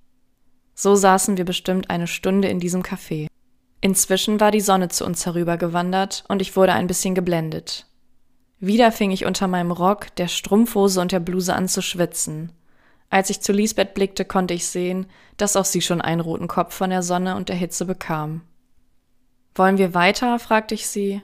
So 0.75 0.95
saßen 0.95 1.37
wir 1.37 1.45
bestimmt 1.45 1.89
eine 1.89 2.07
Stunde 2.07 2.49
in 2.49 2.59
diesem 2.59 2.83
Café. 2.83 3.27
Inzwischen 3.81 4.39
war 4.39 4.51
die 4.51 4.61
Sonne 4.61 4.89
zu 4.89 5.05
uns 5.05 5.25
herübergewandert 5.25 6.25
und 6.27 6.41
ich 6.41 6.55
wurde 6.55 6.73
ein 6.73 6.87
bisschen 6.87 7.15
geblendet. 7.15 7.87
Wieder 8.59 8.91
fing 8.91 9.11
ich 9.11 9.25
unter 9.25 9.47
meinem 9.47 9.71
Rock, 9.71 10.13
der 10.15 10.27
Strumpfhose 10.27 10.99
und 10.99 11.11
der 11.11 11.19
Bluse 11.19 11.53
an 11.53 11.67
zu 11.67 11.81
schwitzen. 11.81 12.51
Als 13.09 13.29
ich 13.29 13.41
zu 13.41 13.53
Lisbeth 13.53 13.93
blickte, 13.93 14.25
konnte 14.25 14.53
ich 14.53 14.65
sehen, 14.65 15.05
dass 15.37 15.55
auch 15.55 15.65
sie 15.65 15.81
schon 15.81 16.01
einen 16.01 16.21
roten 16.21 16.47
Kopf 16.47 16.73
von 16.73 16.89
der 16.89 17.03
Sonne 17.03 17.35
und 17.35 17.49
der 17.49 17.55
Hitze 17.55 17.85
bekam. 17.85 18.41
Wollen 19.53 19.77
wir 19.77 19.93
weiter? 19.93 20.37
fragte 20.39 20.75
ich 20.75 20.87
sie. 20.87 21.21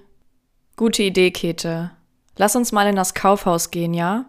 Gute 0.77 1.03
Idee, 1.03 1.31
Käthe. 1.31 1.91
Lass 2.37 2.55
uns 2.55 2.71
mal 2.71 2.87
in 2.87 2.95
das 2.95 3.13
Kaufhaus 3.13 3.71
gehen, 3.71 3.93
ja? 3.93 4.25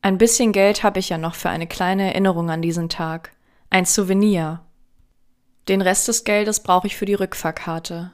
Ein 0.00 0.18
bisschen 0.18 0.52
Geld 0.52 0.82
habe 0.82 0.98
ich 0.98 1.10
ja 1.10 1.18
noch 1.18 1.34
für 1.34 1.50
eine 1.50 1.66
kleine 1.66 2.08
Erinnerung 2.08 2.50
an 2.50 2.62
diesen 2.62 2.88
Tag. 2.88 3.32
Ein 3.70 3.84
Souvenir. 3.84 4.60
Den 5.68 5.80
Rest 5.80 6.08
des 6.08 6.24
Geldes 6.24 6.60
brauche 6.60 6.86
ich 6.86 6.96
für 6.96 7.04
die 7.04 7.14
Rückfahrkarte. 7.14 8.12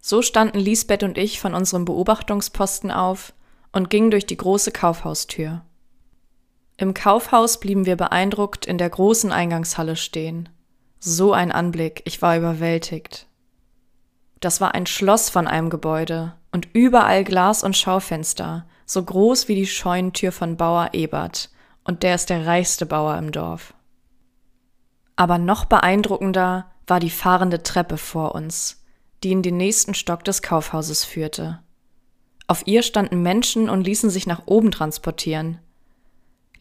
So 0.00 0.20
standen 0.20 0.58
Lisbeth 0.58 1.04
und 1.04 1.16
ich 1.16 1.40
von 1.40 1.54
unserem 1.54 1.84
Beobachtungsposten 1.84 2.90
auf 2.90 3.32
und 3.72 3.88
gingen 3.88 4.10
durch 4.10 4.26
die 4.26 4.36
große 4.36 4.72
Kaufhaustür. 4.72 5.62
Im 6.82 6.94
Kaufhaus 6.94 7.60
blieben 7.60 7.86
wir 7.86 7.94
beeindruckt 7.94 8.66
in 8.66 8.76
der 8.76 8.90
großen 8.90 9.30
Eingangshalle 9.30 9.94
stehen. 9.94 10.48
So 10.98 11.32
ein 11.32 11.52
Anblick, 11.52 12.02
ich 12.06 12.22
war 12.22 12.36
überwältigt. 12.36 13.28
Das 14.40 14.60
war 14.60 14.74
ein 14.74 14.86
Schloss 14.86 15.30
von 15.30 15.46
einem 15.46 15.70
Gebäude 15.70 16.34
und 16.50 16.66
überall 16.72 17.22
Glas 17.22 17.62
und 17.62 17.76
Schaufenster, 17.76 18.66
so 18.84 19.00
groß 19.00 19.46
wie 19.46 19.54
die 19.54 19.68
Scheunentür 19.68 20.32
von 20.32 20.56
Bauer 20.56 20.88
Ebert, 20.92 21.50
und 21.84 22.02
der 22.02 22.16
ist 22.16 22.30
der 22.30 22.46
reichste 22.46 22.84
Bauer 22.84 23.16
im 23.16 23.30
Dorf. 23.30 23.74
Aber 25.14 25.38
noch 25.38 25.66
beeindruckender 25.66 26.66
war 26.88 26.98
die 26.98 27.10
fahrende 27.10 27.62
Treppe 27.62 27.96
vor 27.96 28.34
uns, 28.34 28.84
die 29.22 29.30
in 29.30 29.42
den 29.42 29.56
nächsten 29.56 29.94
Stock 29.94 30.24
des 30.24 30.42
Kaufhauses 30.42 31.04
führte. 31.04 31.60
Auf 32.48 32.66
ihr 32.66 32.82
standen 32.82 33.22
Menschen 33.22 33.70
und 33.70 33.84
ließen 33.84 34.10
sich 34.10 34.26
nach 34.26 34.42
oben 34.46 34.72
transportieren. 34.72 35.60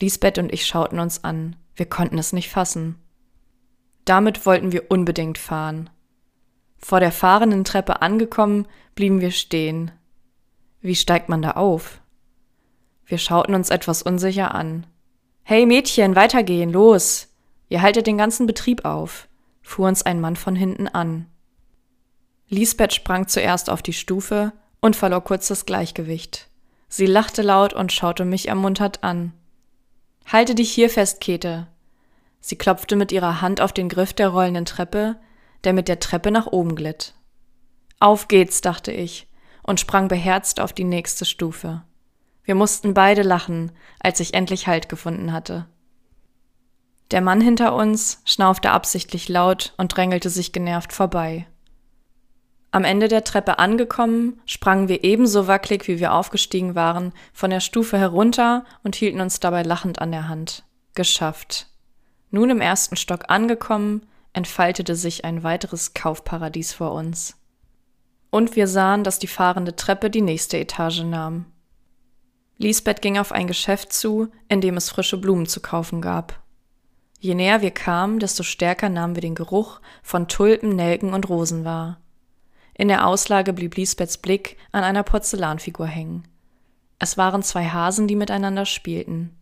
Lisbeth 0.02 0.38
und 0.38 0.52
ich 0.52 0.66
schauten 0.66 1.00
uns 1.00 1.24
an. 1.24 1.56
Wir 1.76 1.86
konnten 1.86 2.18
es 2.18 2.34
nicht 2.34 2.50
fassen. 2.50 2.96
Damit 4.06 4.46
wollten 4.46 4.72
wir 4.72 4.90
unbedingt 4.90 5.38
fahren. 5.38 5.90
Vor 6.78 7.00
der 7.00 7.12
fahrenden 7.12 7.64
Treppe 7.64 8.02
angekommen, 8.02 8.68
blieben 8.96 9.22
wir 9.22 9.32
stehen. 9.32 9.92
Wie 10.82 10.96
steigt 10.96 11.30
man 11.30 11.42
da 11.42 11.52
auf? 11.52 12.02
Wir 13.06 13.20
schauten 13.20 13.54
uns 13.54 13.70
etwas 13.70 14.02
unsicher 14.02 14.56
an. 14.56 14.88
Hey 15.44 15.66
Mädchen, 15.66 16.16
weitergehen, 16.16 16.72
los! 16.72 17.28
Ihr 17.70 17.82
haltet 17.82 18.08
den 18.08 18.18
ganzen 18.18 18.48
Betrieb 18.48 18.84
auf, 18.84 19.28
fuhr 19.62 19.88
uns 19.88 20.04
ein 20.04 20.20
Mann 20.20 20.36
von 20.36 20.56
hinten 20.56 20.88
an. 20.88 21.28
Lisbeth 22.50 22.94
sprang 22.94 23.28
zuerst 23.28 23.70
auf 23.70 23.82
die 23.82 23.94
Stufe 23.94 24.52
und 24.82 24.96
verlor 24.96 25.22
kurz 25.22 25.48
das 25.48 25.66
Gleichgewicht. 25.66 26.50
Sie 26.90 27.06
lachte 27.06 27.42
laut 27.44 27.74
und 27.74 27.94
schaute 27.94 28.26
mich 28.26 28.50
ermuntert 28.50 29.04
an. 29.04 29.34
Halte 30.26 30.56
dich 30.56 30.72
hier 30.72 30.90
fest, 30.90 31.22
Käthe. 31.22 31.68
Sie 32.40 32.58
klopfte 32.58 32.96
mit 32.96 33.12
ihrer 33.12 33.42
Hand 33.42 33.62
auf 33.62 33.74
den 33.74 33.90
Griff 33.90 34.14
der 34.14 34.30
rollenden 34.30 34.66
Treppe, 34.66 35.18
der 35.64 35.74
mit 35.74 35.88
der 35.88 36.00
Treppe 36.00 36.32
nach 36.32 36.48
oben 36.48 36.76
glitt. 36.76 37.14
Auf 38.00 38.28
geht's, 38.28 38.62
dachte 38.62 38.92
ich 38.92 39.28
und 39.64 39.80
sprang 39.80 40.08
beherzt 40.08 40.60
auf 40.60 40.74
die 40.74 40.84
nächste 40.84 41.26
Stufe. 41.26 41.84
Wir 42.44 42.56
mussten 42.56 42.94
beide 42.94 43.22
lachen, 43.22 43.72
als 44.00 44.20
ich 44.20 44.34
endlich 44.34 44.68
Halt 44.68 44.90
gefunden 44.90 45.32
hatte. 45.32 45.68
Der 47.12 47.22
Mann 47.22 47.42
hinter 47.42 47.76
uns 47.76 48.22
schnaufte 48.26 48.72
absichtlich 48.72 49.30
laut 49.30 49.74
und 49.78 49.96
drängelte 49.96 50.30
sich 50.30 50.52
genervt 50.52 50.94
vorbei. 50.94 51.46
Am 52.74 52.86
Ende 52.86 53.10
der 53.10 53.26
Treppe 53.26 53.60
angekommen, 53.60 54.40
sprangen 54.46 54.88
wir 54.88 55.04
ebenso 55.04 55.48
wackelig, 55.48 55.90
wie 55.90 56.00
wir 56.00 56.14
aufgestiegen 56.14 56.74
waren, 56.74 57.12
von 57.34 57.50
der 57.50 57.60
Stufe 57.60 57.98
herunter 57.98 58.64
und 58.84 58.96
hielten 58.96 59.20
uns 59.20 59.42
dabei 59.42 59.64
lachend 59.64 60.00
an 60.00 60.12
der 60.12 60.30
Hand. 60.30 60.64
Geschafft. 60.96 61.68
Nun 62.30 62.50
im 62.50 62.62
ersten 62.62 62.96
Stock 62.96 63.26
angekommen, 63.28 64.08
entfaltete 64.32 64.96
sich 64.96 65.26
ein 65.26 65.44
weiteres 65.44 65.94
Kaufparadies 65.94 66.72
vor 66.72 66.94
uns. 66.94 67.38
Und 68.30 68.56
wir 68.56 68.68
sahen, 68.68 69.04
dass 69.04 69.20
die 69.20 69.28
fahrende 69.28 69.76
Treppe 69.76 70.10
die 70.10 70.22
nächste 70.22 70.58
Etage 70.58 71.04
nahm. 71.04 71.46
Lisbeth 72.58 73.02
ging 73.02 73.18
auf 73.18 73.34
ein 73.34 73.48
Geschäft 73.48 73.92
zu, 73.92 74.30
in 74.48 74.62
dem 74.62 74.78
es 74.78 74.90
frische 74.90 75.18
Blumen 75.18 75.46
zu 75.46 75.60
kaufen 75.60 76.00
gab. 76.00 76.42
Je 77.20 77.36
näher 77.36 77.62
wir 77.62 77.72
kamen, 77.72 78.20
desto 78.20 78.44
stärker 78.44 78.88
nahmen 78.88 79.16
wir 79.16 79.22
den 79.22 79.36
Geruch 79.36 79.82
von 80.02 80.30
Tulpen, 80.30 80.76
Nelken 80.78 81.14
und 81.14 81.28
Rosen 81.28 81.66
wahr. 81.66 82.00
In 82.82 82.88
der 82.88 83.06
Auslage 83.06 83.54
blieb 83.54 83.78
Lisbeths 83.78 84.18
Blick 84.18 84.58
an 84.72 84.84
einer 84.84 85.04
Porzellanfigur 85.04 85.86
hängen. 85.86 86.28
Es 86.98 87.16
waren 87.16 87.44
zwei 87.44 87.66
Hasen, 87.66 88.08
die 88.08 88.16
miteinander 88.16 88.66
spielten. 88.66 89.38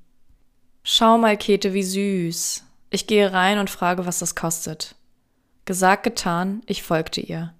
Schau 0.84 1.18
mal, 1.18 1.38
Käthe, 1.38 1.74
wie 1.74 1.84
süß. 1.84 2.66
Ich 2.90 3.08
gehe 3.08 3.32
rein 3.32 3.58
und 3.58 3.70
frage, 3.70 4.06
was 4.06 4.20
das 4.20 4.36
kostet. 4.36 4.96
Gesagt, 5.64 6.04
getan, 6.04 6.64
ich 6.66 6.84
folgte 6.84 7.22
ihr. 7.22 7.54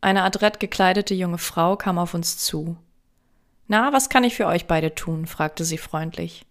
Eine 0.00 0.22
adrett 0.22 0.60
gekleidete 0.60 1.14
junge 1.14 1.38
Frau 1.38 1.74
kam 1.74 1.98
auf 1.98 2.14
uns 2.14 2.38
zu. 2.38 2.76
Na, 3.66 3.92
was 3.92 4.08
kann 4.08 4.22
ich 4.22 4.36
für 4.36 4.46
euch 4.46 4.68
beide 4.68 4.94
tun? 4.94 5.26
fragte 5.26 5.64
sie 5.64 5.78
freundlich. 5.78 6.46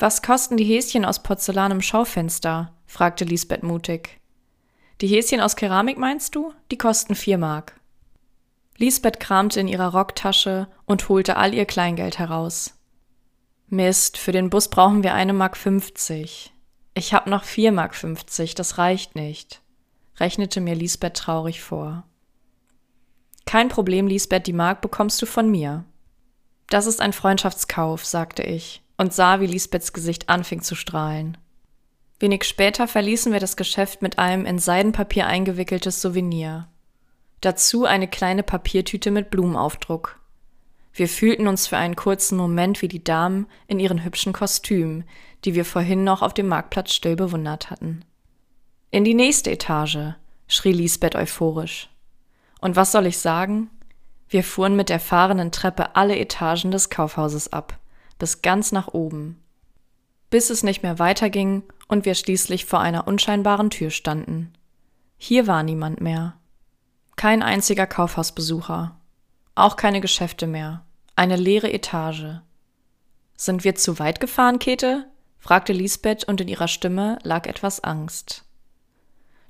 Was 0.00 0.22
kosten 0.22 0.56
die 0.56 0.64
Häschen 0.64 1.04
aus 1.04 1.22
Porzellan 1.22 1.70
im 1.70 1.82
Schaufenster? 1.82 2.72
fragte 2.84 3.24
Lisbeth 3.24 3.62
mutig. 3.62 4.18
Die 5.00 5.08
Häschen 5.08 5.40
aus 5.40 5.56
Keramik 5.56 5.98
meinst 5.98 6.34
du? 6.34 6.52
Die 6.70 6.78
kosten 6.78 7.14
vier 7.14 7.36
Mark. 7.36 7.80
Lisbeth 8.76 9.20
kramte 9.20 9.60
in 9.60 9.68
ihrer 9.68 9.92
Rocktasche 9.92 10.68
und 10.84 11.08
holte 11.08 11.36
all 11.36 11.52
ihr 11.52 11.64
Kleingeld 11.64 12.18
heraus. 12.18 12.78
Mist, 13.68 14.18
für 14.18 14.32
den 14.32 14.50
Bus 14.50 14.68
brauchen 14.68 15.02
wir 15.02 15.14
eine 15.14 15.32
Mark 15.32 15.56
fünfzig. 15.56 16.52
Ich 16.94 17.12
hab 17.12 17.26
noch 17.26 17.44
vier 17.44 17.72
Mark 17.72 17.94
fünfzig, 17.94 18.54
das 18.54 18.78
reicht 18.78 19.16
nicht, 19.16 19.62
rechnete 20.18 20.60
mir 20.60 20.74
Lisbeth 20.76 21.16
traurig 21.16 21.60
vor. 21.60 22.04
Kein 23.46 23.68
Problem, 23.68 24.06
Lisbeth, 24.06 24.46
die 24.46 24.52
Mark 24.52 24.80
bekommst 24.80 25.20
du 25.20 25.26
von 25.26 25.50
mir. 25.50 25.84
Das 26.68 26.86
ist 26.86 27.00
ein 27.00 27.12
Freundschaftskauf, 27.12 28.04
sagte 28.06 28.42
ich 28.42 28.82
und 28.96 29.12
sah, 29.12 29.40
wie 29.40 29.46
Lisbeths 29.46 29.92
Gesicht 29.92 30.28
anfing 30.28 30.62
zu 30.62 30.76
strahlen. 30.76 31.36
Wenig 32.24 32.44
später 32.44 32.88
verließen 32.88 33.34
wir 33.34 33.38
das 33.38 33.54
Geschäft 33.54 34.00
mit 34.00 34.18
einem 34.18 34.46
in 34.46 34.58
Seidenpapier 34.58 35.26
eingewickeltes 35.26 36.00
Souvenir. 36.00 36.68
Dazu 37.42 37.84
eine 37.84 38.08
kleine 38.08 38.42
Papiertüte 38.42 39.10
mit 39.10 39.28
Blumenaufdruck. 39.28 40.18
Wir 40.94 41.06
fühlten 41.06 41.46
uns 41.46 41.66
für 41.66 41.76
einen 41.76 41.96
kurzen 41.96 42.38
Moment 42.38 42.80
wie 42.80 42.88
die 42.88 43.04
Damen 43.04 43.46
in 43.66 43.78
ihren 43.78 44.06
hübschen 44.06 44.32
Kostümen, 44.32 45.04
die 45.44 45.54
wir 45.54 45.66
vorhin 45.66 46.02
noch 46.02 46.22
auf 46.22 46.32
dem 46.32 46.48
Marktplatz 46.48 46.94
still 46.94 47.14
bewundert 47.14 47.68
hatten. 47.68 48.06
In 48.90 49.04
die 49.04 49.12
nächste 49.12 49.50
Etage, 49.50 50.14
schrie 50.48 50.72
Lisbeth 50.72 51.16
euphorisch. 51.16 51.90
Und 52.58 52.74
was 52.74 52.90
soll 52.90 53.04
ich 53.04 53.18
sagen? 53.18 53.68
Wir 54.30 54.44
fuhren 54.44 54.76
mit 54.76 54.88
der 54.88 55.00
fahrenden 55.00 55.52
Treppe 55.52 55.94
alle 55.94 56.18
Etagen 56.18 56.70
des 56.70 56.88
Kaufhauses 56.88 57.52
ab, 57.52 57.78
bis 58.18 58.40
ganz 58.40 58.72
nach 58.72 58.88
oben. 58.88 59.42
Bis 60.30 60.48
es 60.48 60.62
nicht 60.62 60.82
mehr 60.82 60.98
weiterging 60.98 61.64
und 61.88 62.04
wir 62.04 62.14
schließlich 62.14 62.64
vor 62.64 62.80
einer 62.80 63.06
unscheinbaren 63.06 63.70
Tür 63.70 63.90
standen. 63.90 64.52
Hier 65.16 65.46
war 65.46 65.62
niemand 65.62 66.00
mehr. 66.00 66.34
Kein 67.16 67.42
einziger 67.42 67.86
Kaufhausbesucher. 67.86 68.96
Auch 69.54 69.76
keine 69.76 70.00
Geschäfte 70.00 70.46
mehr. 70.46 70.84
Eine 71.16 71.36
leere 71.36 71.72
Etage. 71.72 72.40
Sind 73.36 73.64
wir 73.64 73.74
zu 73.74 73.98
weit 73.98 74.20
gefahren, 74.20 74.58
Käthe? 74.58 75.06
fragte 75.38 75.72
Lisbeth 75.72 76.24
und 76.24 76.40
in 76.40 76.48
ihrer 76.48 76.68
Stimme 76.68 77.18
lag 77.22 77.46
etwas 77.46 77.84
Angst. 77.84 78.44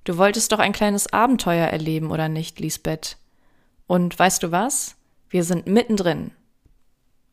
Du 0.05 0.19
wolltest 0.19 0.53
doch 0.53 0.59
ein 0.59 0.73
kleines 0.73 1.13
Abenteuer 1.13 1.69
erleben, 1.69 2.11
oder 2.11 2.29
nicht, 2.29 2.61
Lisbeth? 2.61 3.17
Und 3.87 4.19
weißt 4.19 4.43
du 4.43 4.51
was? 4.51 4.97
Wir 5.31 5.45
sind 5.45 5.67
mittendrin. 5.67 6.33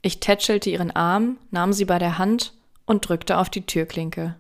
Ich 0.02 0.20
tätschelte 0.20 0.70
ihren 0.70 0.92
Arm, 0.92 1.38
nahm 1.52 1.74
sie 1.74 1.86
bei 1.86 2.00
der 2.00 2.18
Hand 2.18 2.54
und 2.86 3.08
drückte 3.08 3.38
auf 3.38 3.50
die 3.50 3.66
Türklinke. 3.66 4.36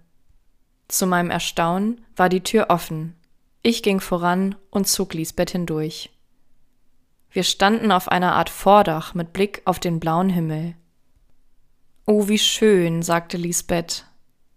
Zu 0.91 1.08
meinem 1.08 1.30
Erstaunen 1.30 2.01
war 2.17 2.27
die 2.27 2.43
Tür 2.43 2.65
offen. 2.67 3.15
Ich 3.62 3.82
ging 3.82 4.01
voran 4.01 4.56
und 4.71 4.89
zog 4.89 5.13
Lisbeth 5.13 5.51
hindurch. 5.51 6.10
Wir 7.32 7.43
standen 7.43 7.93
auf 7.93 8.10
einer 8.10 8.34
Art 8.36 8.49
Vordach 8.49 9.13
mit 9.13 9.32
Blick 9.32 9.62
auf 9.63 9.80
den 9.80 10.01
blauen 10.01 10.27
Himmel. 10.27 10.75
Oh, 12.06 12.27
wie 12.27 12.38
schön, 12.38 13.04
sagte 13.04 13.38
Lisbeth. 13.38 14.06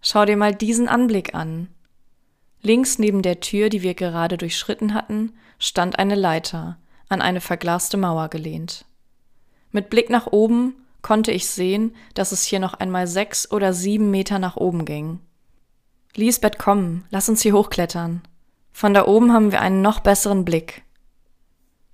Schau 0.00 0.24
dir 0.24 0.36
mal 0.36 0.52
diesen 0.52 0.88
Anblick 0.88 1.36
an. 1.36 1.68
Links 2.62 2.98
neben 2.98 3.22
der 3.22 3.38
Tür, 3.38 3.68
die 3.68 3.82
wir 3.82 3.94
gerade 3.94 4.36
durchschritten 4.36 4.92
hatten, 4.92 5.34
stand 5.60 6.00
eine 6.00 6.16
Leiter, 6.16 6.78
an 7.08 7.22
eine 7.22 7.40
verglaste 7.40 7.96
Mauer 7.96 8.28
gelehnt. 8.28 8.86
Mit 9.70 9.88
Blick 9.88 10.10
nach 10.10 10.26
oben 10.26 10.74
konnte 11.00 11.30
ich 11.30 11.48
sehen, 11.48 11.94
dass 12.14 12.32
es 12.32 12.42
hier 12.42 12.58
noch 12.58 12.74
einmal 12.74 13.06
sechs 13.06 13.48
oder 13.52 13.72
sieben 13.72 14.10
Meter 14.10 14.40
nach 14.40 14.56
oben 14.56 14.84
ging. 14.84 15.20
Lisbeth, 16.16 16.58
komm, 16.58 17.04
lass 17.10 17.28
uns 17.28 17.42
hier 17.42 17.54
hochklettern. 17.54 18.22
Von 18.72 18.94
da 18.94 19.06
oben 19.06 19.32
haben 19.32 19.50
wir 19.50 19.60
einen 19.60 19.82
noch 19.82 20.00
besseren 20.00 20.44
Blick. 20.44 20.84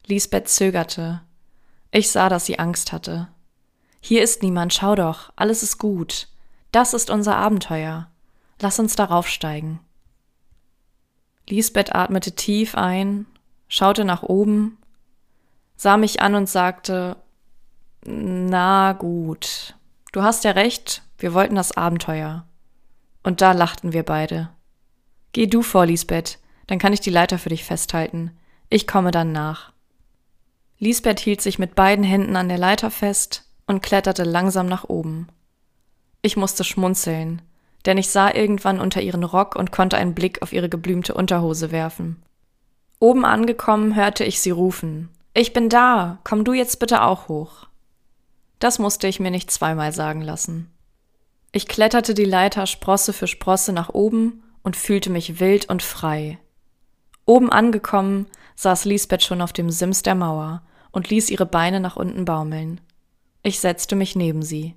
Lisbeth 0.07 0.49
zögerte. 0.49 1.23
Ich 1.91 2.11
sah, 2.11 2.29
dass 2.29 2.47
sie 2.47 2.59
Angst 2.59 2.93
hatte. 2.93 3.29
Hier 4.01 4.23
ist 4.23 4.43
niemand, 4.43 4.75
schau 4.75 4.95
doch, 4.95 5.33
alles 5.37 5.63
ist 5.63 5.79
gut. 5.79 6.29
Das 6.73 6.95
ist 6.95 7.11
unser 7.11 7.37
Abenteuer. 7.37 8.09
Lass 8.61 8.79
uns 8.79 8.95
darauf 8.95 9.27
steigen. 9.27 9.81
Lisbeth 11.49 11.95
atmete 11.95 12.33
tief 12.33 12.75
ein, 12.75 13.27
schaute 13.69 14.05
nach 14.05 14.23
oben, 14.23 14.79
sah 15.77 15.97
mich 15.97 16.21
an 16.21 16.35
und 16.35 16.49
sagte, 16.49 17.17
na 18.05 18.93
gut, 18.93 19.75
du 20.13 20.23
hast 20.23 20.45
ja 20.45 20.53
recht, 20.53 21.03
wir 21.19 21.35
wollten 21.35 21.55
das 21.55 21.77
Abenteuer. 21.77 22.47
Und 23.23 23.41
da 23.41 23.53
lachten 23.53 23.93
wir 23.93 24.03
beide. 24.03 24.51
Geh 25.33 25.47
du 25.47 25.63
vor, 25.63 25.87
Lisbeth, 25.87 26.39
dann 26.67 26.79
kann 26.79 26.93
ich 26.93 27.01
die 27.01 27.11
Leiter 27.11 27.39
für 27.39 27.51
dich 27.51 27.65
festhalten. 27.65 28.31
Ich 28.69 28.87
komme 28.87 29.11
dann 29.11 29.33
nach. 29.33 29.73
Lisbeth 30.79 31.21
hielt 31.21 31.41
sich 31.41 31.59
mit 31.59 31.75
beiden 31.75 32.05
Händen 32.05 32.37
an 32.37 32.49
der 32.49 32.59
Leiter 32.59 32.91
fest 32.91 33.45
und 33.67 33.83
kletterte 33.83 34.25
langsam 34.25 34.67
nach 34.67 34.85
oben. 34.85 35.29
Ich 36.23 36.37
musste 36.37 36.65
schmunzeln, 36.65 37.43
denn 37.87 37.99
ich 37.99 38.11
sah 38.11 38.33
irgendwann 38.33 38.81
unter 38.81 39.03
ihren 39.03 39.25
Rock 39.25 39.57
und 39.57 39.73
konnte 39.73 39.97
einen 39.97 40.15
Blick 40.15 40.43
auf 40.43 40.53
ihre 40.53 40.69
geblümte 40.69 41.15
Unterhose 41.15 41.71
werfen. 41.71 42.23
Oben 42.99 43.25
angekommen 43.25 43.95
hörte 43.95 44.25
ich 44.25 44.41
sie 44.41 44.51
rufen. 44.51 45.09
Ich 45.33 45.53
bin 45.53 45.69
da, 45.69 46.19
komm 46.25 46.45
du 46.45 46.53
jetzt 46.53 46.79
bitte 46.79 47.03
auch 47.03 47.29
hoch. 47.29 47.67
Das 48.59 48.79
musste 48.79 49.07
ich 49.07 49.21
mir 49.21 49.31
nicht 49.31 49.51
zweimal 49.51 49.93
sagen 49.93 50.21
lassen. 50.21 50.71
Ich 51.53 51.67
kletterte 51.67 52.15
die 52.15 52.25
Leiter 52.25 52.67
Sprosse 52.67 53.13
für 53.13 53.27
Sprosse 53.27 53.73
nach 53.73 53.89
oben 53.89 54.43
und 54.63 54.77
fühlte 54.77 55.11
mich 55.11 55.41
wild 55.41 55.69
und 55.69 55.83
frei. 55.83 56.39
Oben 57.27 57.51
angekommen, 57.51 58.27
saß 58.57 58.85
Lisbeth 58.85 59.25
schon 59.25 59.41
auf 59.41 59.53
dem 59.53 59.71
Sims 59.71 60.03
der 60.03 60.15
Mauer 60.15 60.63
und 60.93 61.11
ließ 61.11 61.31
ihre 61.31 61.47
Beine 61.47 61.81
nach 61.81 61.97
unten 61.97 62.25
baumeln. 62.25 62.81
Ich 63.43 63.61
setzte 63.61 63.97
mich 63.97 64.15
neben 64.15 64.43
sie. 64.43 64.75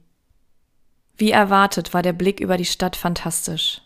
Wie 1.15 1.31
erwartet 1.31 1.93
war 1.93 2.01
der 2.01 2.13
Blick 2.13 2.39
über 2.39 2.57
die 2.57 2.65
Stadt 2.65 2.95
fantastisch. 2.95 3.81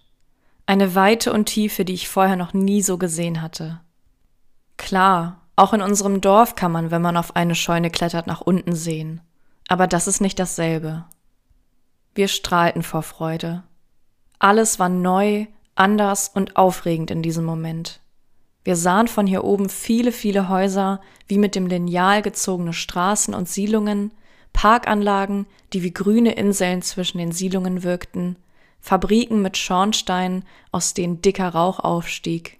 Eine 0.66 0.96
Weite 0.96 1.34
und 1.34 1.46
Tiefe, 1.46 1.84
die 1.84 1.94
ich 1.94 2.10
vorher 2.10 2.36
noch 2.36 2.54
nie 2.54 2.82
so 2.82 2.98
gesehen 2.98 3.42
hatte. 3.42 3.82
Klar, 4.78 5.42
auch 5.56 5.74
in 5.74 5.82
unserem 5.82 6.22
Dorf 6.22 6.56
kann 6.56 6.72
man, 6.72 6.92
wenn 6.92 7.02
man 7.02 7.18
auf 7.18 7.36
eine 7.36 7.56
Scheune 7.56 7.90
klettert, 7.90 8.28
nach 8.28 8.42
unten 8.42 8.76
sehen. 8.76 9.22
Aber 9.68 9.88
das 9.88 10.08
ist 10.08 10.22
nicht 10.22 10.40
dasselbe. 10.40 11.06
Wir 12.18 12.28
strahlten 12.28 12.82
vor 12.82 13.04
Freude. 13.04 13.62
Alles 14.40 14.80
war 14.80 14.90
neu, 14.90 15.46
anders 15.76 16.32
und 16.34 16.56
aufregend 16.56 17.12
in 17.12 17.22
diesem 17.22 17.46
Moment. 17.46 18.00
Wir 18.64 18.76
sahen 18.76 19.08
von 19.08 19.28
hier 19.28 19.44
oben 19.44 19.70
viele, 19.70 20.12
viele 20.12 20.50
Häuser, 20.50 21.00
wie 21.28 21.38
mit 21.38 21.54
dem 21.54 21.68
Lineal 21.68 22.24
gezogene 22.24 22.74
Straßen 22.74 23.36
und 23.36 23.48
Siedlungen, 23.48 24.12
Parkanlagen, 24.52 25.46
die 25.74 25.84
wie 25.84 25.94
grüne 25.94 26.32
Inseln 26.32 26.82
zwischen 26.82 27.20
den 27.20 27.32
Siedlungen 27.32 27.84
wirkten, 27.84 28.38
Fabriken 28.80 29.44
mit 29.44 29.56
Schornsteinen, 29.56 30.44
aus 30.72 30.96
denen 30.96 31.22
dicker 31.22 31.50
Rauch 31.50 31.80
aufstieg, 31.80 32.60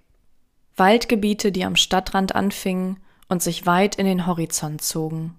Waldgebiete, 0.76 1.50
die 1.50 1.64
am 1.64 1.74
Stadtrand 1.74 2.32
anfingen 2.32 3.00
und 3.28 3.42
sich 3.42 3.66
weit 3.66 3.96
in 3.96 4.06
den 4.06 4.24
Horizont 4.28 4.82
zogen. 4.82 5.34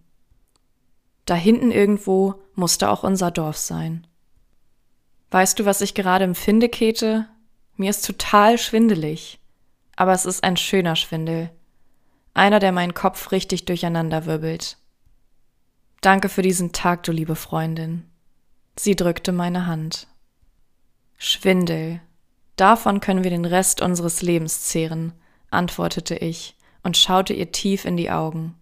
Da 1.30 1.36
hinten 1.36 1.70
irgendwo 1.70 2.42
musste 2.56 2.90
auch 2.90 3.04
unser 3.04 3.30
Dorf 3.30 3.56
sein. 3.56 4.08
Weißt 5.30 5.60
du, 5.60 5.66
was 5.66 5.82
ich 5.82 5.94
gerade 5.94 6.24
empfinde, 6.24 6.70
Käthe? 6.70 7.28
Mir 7.76 7.92
ist 7.92 8.04
total 8.04 8.58
schwindelig. 8.58 9.40
Aber 9.96 10.12
es 10.14 10.26
ist 10.26 10.44
ein 10.44 10.58
schöner 10.58 10.96
Schwindel. 10.96 11.52
Einer, 12.34 12.58
der 12.58 12.72
meinen 12.72 12.96
Kopf 12.96 13.32
richtig 13.32 13.66
durcheinander 13.66 14.26
wirbelt. 14.26 14.78
Danke 16.02 16.30
für 16.30 16.42
diesen 16.42 16.72
Tag, 16.72 17.04
du 17.04 17.12
liebe 17.12 17.36
Freundin. 17.36 18.10
Sie 18.76 18.96
drückte 18.96 19.32
meine 19.32 19.68
Hand. 19.68 20.08
Schwindel. 21.20 22.02
Davon 22.56 23.02
können 23.02 23.24
wir 23.24 23.30
den 23.30 23.46
Rest 23.46 23.84
unseres 23.84 24.24
Lebens 24.24 24.64
zehren, 24.64 25.14
antwortete 25.52 26.16
ich 26.16 26.58
und 26.82 26.98
schaute 26.98 27.34
ihr 27.34 27.52
tief 27.52 27.86
in 27.86 27.98
die 27.98 28.10
Augen. 28.10 28.56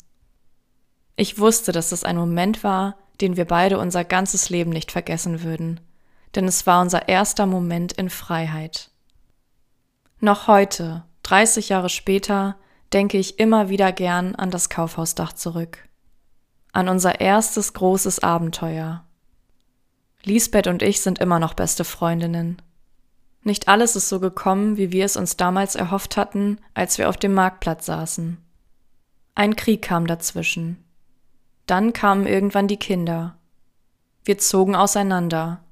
Ich 1.17 1.39
wusste, 1.39 1.73
dass 1.73 1.91
es 1.91 2.05
ein 2.05 2.15
Moment 2.15 2.63
war, 2.63 2.95
den 3.19 3.35
wir 3.35 3.45
beide 3.45 3.79
unser 3.79 4.05
ganzes 4.05 4.49
Leben 4.49 4.69
nicht 4.69 4.91
vergessen 4.91 5.43
würden, 5.43 5.81
denn 6.35 6.45
es 6.45 6.65
war 6.65 6.81
unser 6.81 7.09
erster 7.09 7.47
Moment 7.47 7.91
in 7.91 8.09
Freiheit. 8.09 8.91
Noch 10.19 10.47
heute, 10.47 11.03
30 11.23 11.69
Jahre 11.69 11.89
später, 11.89 12.55
denke 12.93 13.17
ich 13.17 13.39
immer 13.39 13.67
wieder 13.67 13.91
gern 13.91 14.35
an 14.35 14.51
das 14.51 14.69
Kaufhausdach 14.69 15.33
zurück. 15.33 15.79
An 16.71 16.87
unser 16.87 17.19
erstes 17.19 17.73
großes 17.73 18.19
Abenteuer, 18.19 19.03
Lisbeth 20.23 20.67
und 20.67 20.83
ich 20.83 21.01
sind 21.01 21.19
immer 21.19 21.39
noch 21.39 21.53
beste 21.53 21.83
Freundinnen. 21.83 22.61
Nicht 23.43 23.67
alles 23.67 23.95
ist 23.95 24.09
so 24.09 24.19
gekommen, 24.19 24.77
wie 24.77 24.91
wir 24.91 25.05
es 25.05 25.15
uns 25.15 25.37
damals 25.37 25.75
erhofft 25.75 26.17
hatten, 26.17 26.59
als 26.73 26.97
wir 26.97 27.07
auf 27.07 27.17
dem 27.17 27.33
Marktplatz 27.33 27.85
saßen. 27.85 28.37
Ein 29.35 29.55
Krieg 29.55 29.81
kam 29.81 30.05
dazwischen. 30.05 30.83
Dann 31.67 31.93
kamen 31.93 32.25
irgendwann 32.25 32.67
die 32.67 32.77
Kinder. 32.77 33.37
Wir 34.23 34.37
zogen 34.37 34.75
auseinander. 34.75 35.63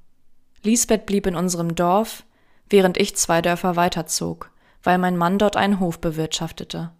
Lisbeth 0.61 1.05
blieb 1.05 1.25
in 1.25 1.35
unserem 1.35 1.73
Dorf, 1.73 2.23
während 2.69 2.97
ich 2.97 3.15
zwei 3.15 3.41
Dörfer 3.41 3.75
weiterzog, 3.75 4.51
weil 4.83 4.97
mein 4.97 5.17
Mann 5.17 5.39
dort 5.39 5.55
einen 5.55 5.79
Hof 5.79 5.99
bewirtschaftete. 5.99 6.91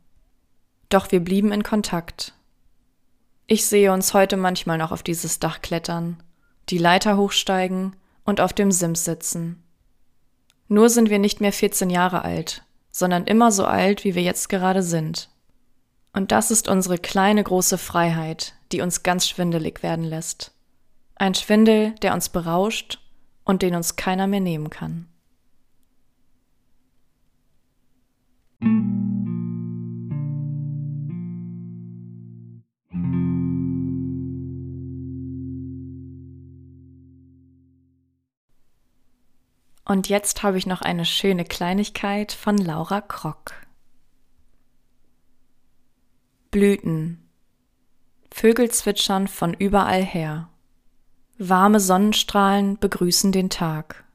Doch 0.90 1.12
wir 1.12 1.20
blieben 1.20 1.52
in 1.52 1.64
Kontakt. 1.64 2.34
Ich 3.48 3.66
sehe 3.66 3.92
uns 3.92 4.14
heute 4.14 4.38
manchmal 4.38 4.78
noch 4.78 4.92
auf 4.92 5.04
dieses 5.04 5.40
Dach 5.40 5.62
klettern, 5.62 6.24
die 6.70 6.78
Leiter 6.78 7.18
hochsteigen 7.18 7.96
und 8.24 8.42
auf 8.42 8.54
dem 8.54 8.72
Sims 8.72 9.04
sitzen. 9.04 9.62
Nur 10.68 10.90
sind 10.90 11.10
wir 11.10 11.20
nicht 11.20 11.42
mehr 11.42 11.54
14 11.54 11.90
Jahre 11.90 12.24
alt, 12.24 12.64
sondern 12.92 13.26
immer 13.26 13.52
so 13.52 13.66
alt, 13.66 14.04
wie 14.04 14.16
wir 14.16 14.24
jetzt 14.24 14.50
gerade 14.50 14.82
sind. 14.82 15.30
Und 16.16 16.32
das 16.32 16.50
ist 16.50 16.70
unsere 16.70 16.98
kleine 16.98 17.44
große 17.44 17.78
Freiheit, 17.78 18.54
die 18.72 18.80
uns 18.80 19.04
ganz 19.04 19.28
schwindelig 19.28 19.84
werden 19.84 20.06
lässt. 20.06 20.54
Ein 21.16 21.36
Schwindel, 21.36 21.92
der 22.02 22.14
uns 22.14 22.30
berauscht 22.30 23.00
und 23.44 23.62
den 23.62 23.76
uns 23.76 23.98
keiner 23.98 24.26
mehr 24.26 24.40
nehmen 24.40 24.70
kann. 24.70 25.08
Und 39.84 40.08
jetzt 40.08 40.44
habe 40.44 40.58
ich 40.58 40.66
noch 40.66 40.82
eine 40.82 41.04
schöne 41.04 41.44
Kleinigkeit 41.44 42.32
von 42.32 42.58
Laura 42.58 43.02
Krock. 43.02 43.65
Blüten. 46.56 47.20
Vögel 48.32 48.72
zwitschern 48.72 49.28
von 49.28 49.54
überall 49.54 50.02
her. 50.02 50.48
Warme 51.38 51.82
Sonnenstrahlen 51.82 52.80
begrüßen 52.80 53.34
den 53.34 53.50
Tag. 53.50 54.06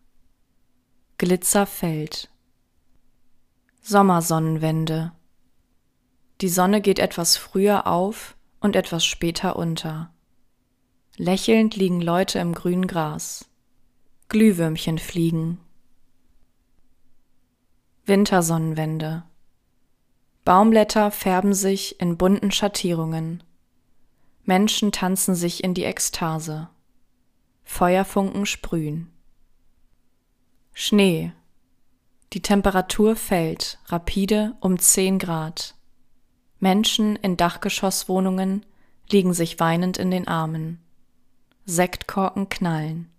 Glitzer 1.19 1.67
fällt. 1.67 2.31
Sommersonnenwende. 3.83 5.13
Die 6.41 6.49
Sonne 6.49 6.81
geht 6.81 6.99
etwas 6.99 7.37
früher 7.37 7.87
auf 7.87 8.39
und 8.59 8.75
etwas 8.75 9.05
später 9.05 9.57
unter. 9.57 10.11
Lächelnd 11.19 11.77
liegen 11.77 12.01
Leute 12.01 12.39
im 12.39 12.55
grünen 12.55 12.87
Gras. 12.87 13.51
Glühwürmchen 14.31 14.97
fliegen. 14.97 15.61
Wintersonnenwende. 18.07 19.25
Baumblätter 20.45 21.11
färben 21.11 21.55
sich 21.55 22.01
in 22.01 22.17
bunten 22.17 22.51
Schattierungen. 22.51 23.43
Menschen 24.45 24.91
tanzen 24.91 25.35
sich 25.35 25.63
in 25.63 25.75
die 25.75 25.85
Ekstase. 25.85 26.69
Feuerfunken 27.65 28.47
sprühen. 28.47 29.13
Schnee. 30.73 31.33
Die 32.33 32.43
Temperatur 32.43 33.17
fällt 33.17 33.79
rapide 33.87 34.57
um 34.61 34.79
10 34.79 35.19
Grad. 35.19 35.75
Menschen 36.59 37.17
in 37.17 37.37
Dachgeschosswohnungen 37.37 38.65
liegen 39.11 39.35
sich 39.35 39.61
weinend 39.61 39.99
in 39.99 40.11
den 40.11 40.29
Armen. 40.29 40.81
Sektkorken 41.65 42.49
knallen. 42.49 43.11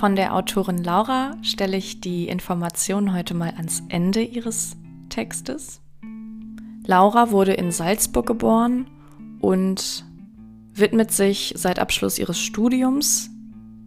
Von 0.00 0.16
der 0.16 0.34
Autorin 0.34 0.82
Laura 0.82 1.36
stelle 1.42 1.76
ich 1.76 2.00
die 2.00 2.26
Informationen 2.26 3.12
heute 3.12 3.34
mal 3.34 3.52
ans 3.58 3.82
Ende 3.90 4.22
ihres 4.22 4.78
Textes. 5.10 5.82
Laura 6.86 7.32
wurde 7.32 7.52
in 7.52 7.70
Salzburg 7.70 8.24
geboren 8.24 8.86
und 9.42 10.06
widmet 10.72 11.12
sich 11.12 11.52
seit 11.54 11.78
Abschluss 11.78 12.18
ihres 12.18 12.38
Studiums, 12.38 13.28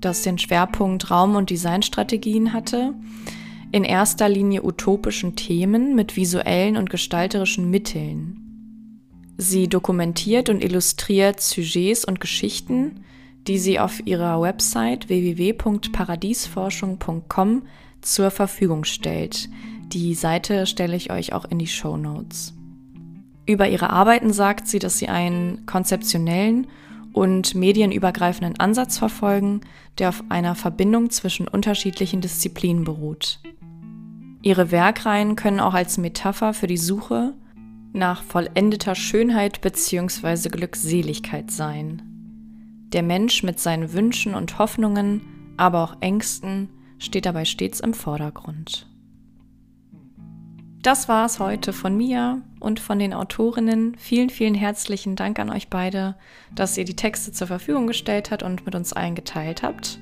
das 0.02 0.22
den 0.22 0.38
Schwerpunkt 0.38 1.10
Raum- 1.10 1.36
und 1.36 1.50
Designstrategien 1.50 2.54
hatte, 2.54 2.94
in 3.72 3.84
erster 3.84 4.30
Linie 4.30 4.64
utopischen 4.64 5.36
Themen 5.36 5.96
mit 5.96 6.16
visuellen 6.16 6.78
und 6.78 6.92
gestalterischen 6.92 7.72
Mitteln. 7.72 9.02
Sie 9.40 9.68
dokumentiert 9.68 10.50
und 10.50 10.64
illustriert 10.64 11.42
Sujets 11.42 12.06
und 12.06 12.20
Geschichten, 12.20 13.04
die 13.48 13.58
sie 13.58 13.80
auf 13.80 14.06
ihrer 14.06 14.42
Website 14.42 15.10
www.paradiesforschung.com 15.10 17.64
zur 18.02 18.32
Verfügung 18.32 18.84
stellt. 18.84 19.50
Die 19.88 20.14
Seite 20.14 20.66
stelle 20.66 20.96
ich 20.96 21.12
euch 21.12 21.34
auch 21.34 21.46
in 21.46 21.60
die 21.60 21.68
Show 21.68 21.98
Notes. 21.98 22.54
Über 23.46 23.68
ihre 23.68 23.90
Arbeiten 23.90 24.32
sagt 24.32 24.68
sie, 24.68 24.80
dass 24.80 24.98
sie 24.98 25.10
einen 25.10 25.66
konzeptionellen 25.66 26.68
und 27.12 27.56
medienübergreifenden 27.56 28.60
Ansatz 28.60 28.98
verfolgen, 28.98 29.62
der 29.98 30.10
auf 30.10 30.24
einer 30.30 30.56
Verbindung 30.56 31.10
zwischen 31.10 31.48
unterschiedlichen 31.48 32.22
Disziplinen 32.22 32.86
beruht. 32.86 33.40
Ihre 34.42 34.72
Werkreihen 34.72 35.36
können 35.36 35.60
auch 35.60 35.74
als 35.74 35.98
Metapher 35.98 36.54
für 36.54 36.68
die 36.68 36.78
Suche 36.78 37.34
nach 37.94 38.24
vollendeter 38.24 38.96
Schönheit 38.96 39.62
bzw. 39.62 40.50
Glückseligkeit 40.50 41.52
sein. 41.52 42.13
Der 42.94 43.04
Mensch 43.04 43.44
mit 43.44 43.60
seinen 43.60 43.94
Wünschen 43.94 44.36
und 44.36 44.60
Hoffnungen, 44.60 45.22
aber 45.58 45.84
auch 45.84 45.98
Ängsten 46.00 46.70
steht 47.00 47.26
dabei 47.26 47.44
stets 47.44 47.80
im 47.80 47.94
Vordergrund. 47.94 48.88
Das 50.84 51.08
war 51.08 51.26
es 51.26 51.40
heute 51.40 51.74
von 51.74 51.96
mir 51.96 52.42
und 52.60 52.80
von 52.80 53.00
den 53.00 53.14
Autorinnen. 53.14 53.96
Vielen, 53.98 54.30
vielen 54.30 54.54
herzlichen 54.54 55.16
Dank 55.16 55.40
an 55.40 55.50
euch 55.50 55.70
beide, 55.70 56.16
dass 56.54 56.78
ihr 56.78 56.86
die 56.86 56.96
Texte 56.96 57.32
zur 57.32 57.48
Verfügung 57.48 57.88
gestellt 57.88 58.32
habt 58.32 58.44
und 58.44 58.66
mit 58.66 58.76
uns 58.76 58.94
allen 58.94 59.16
geteilt 59.16 59.64
habt. 59.64 60.00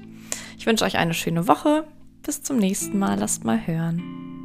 Ich 0.57 0.65
wünsche 0.65 0.83
euch 0.83 0.97
eine 0.97 1.13
schöne 1.13 1.47
Woche. 1.47 1.85
Bis 2.23 2.43
zum 2.43 2.57
nächsten 2.57 2.99
Mal. 2.99 3.17
Lasst 3.19 3.45
mal 3.45 3.65
hören. 3.65 4.40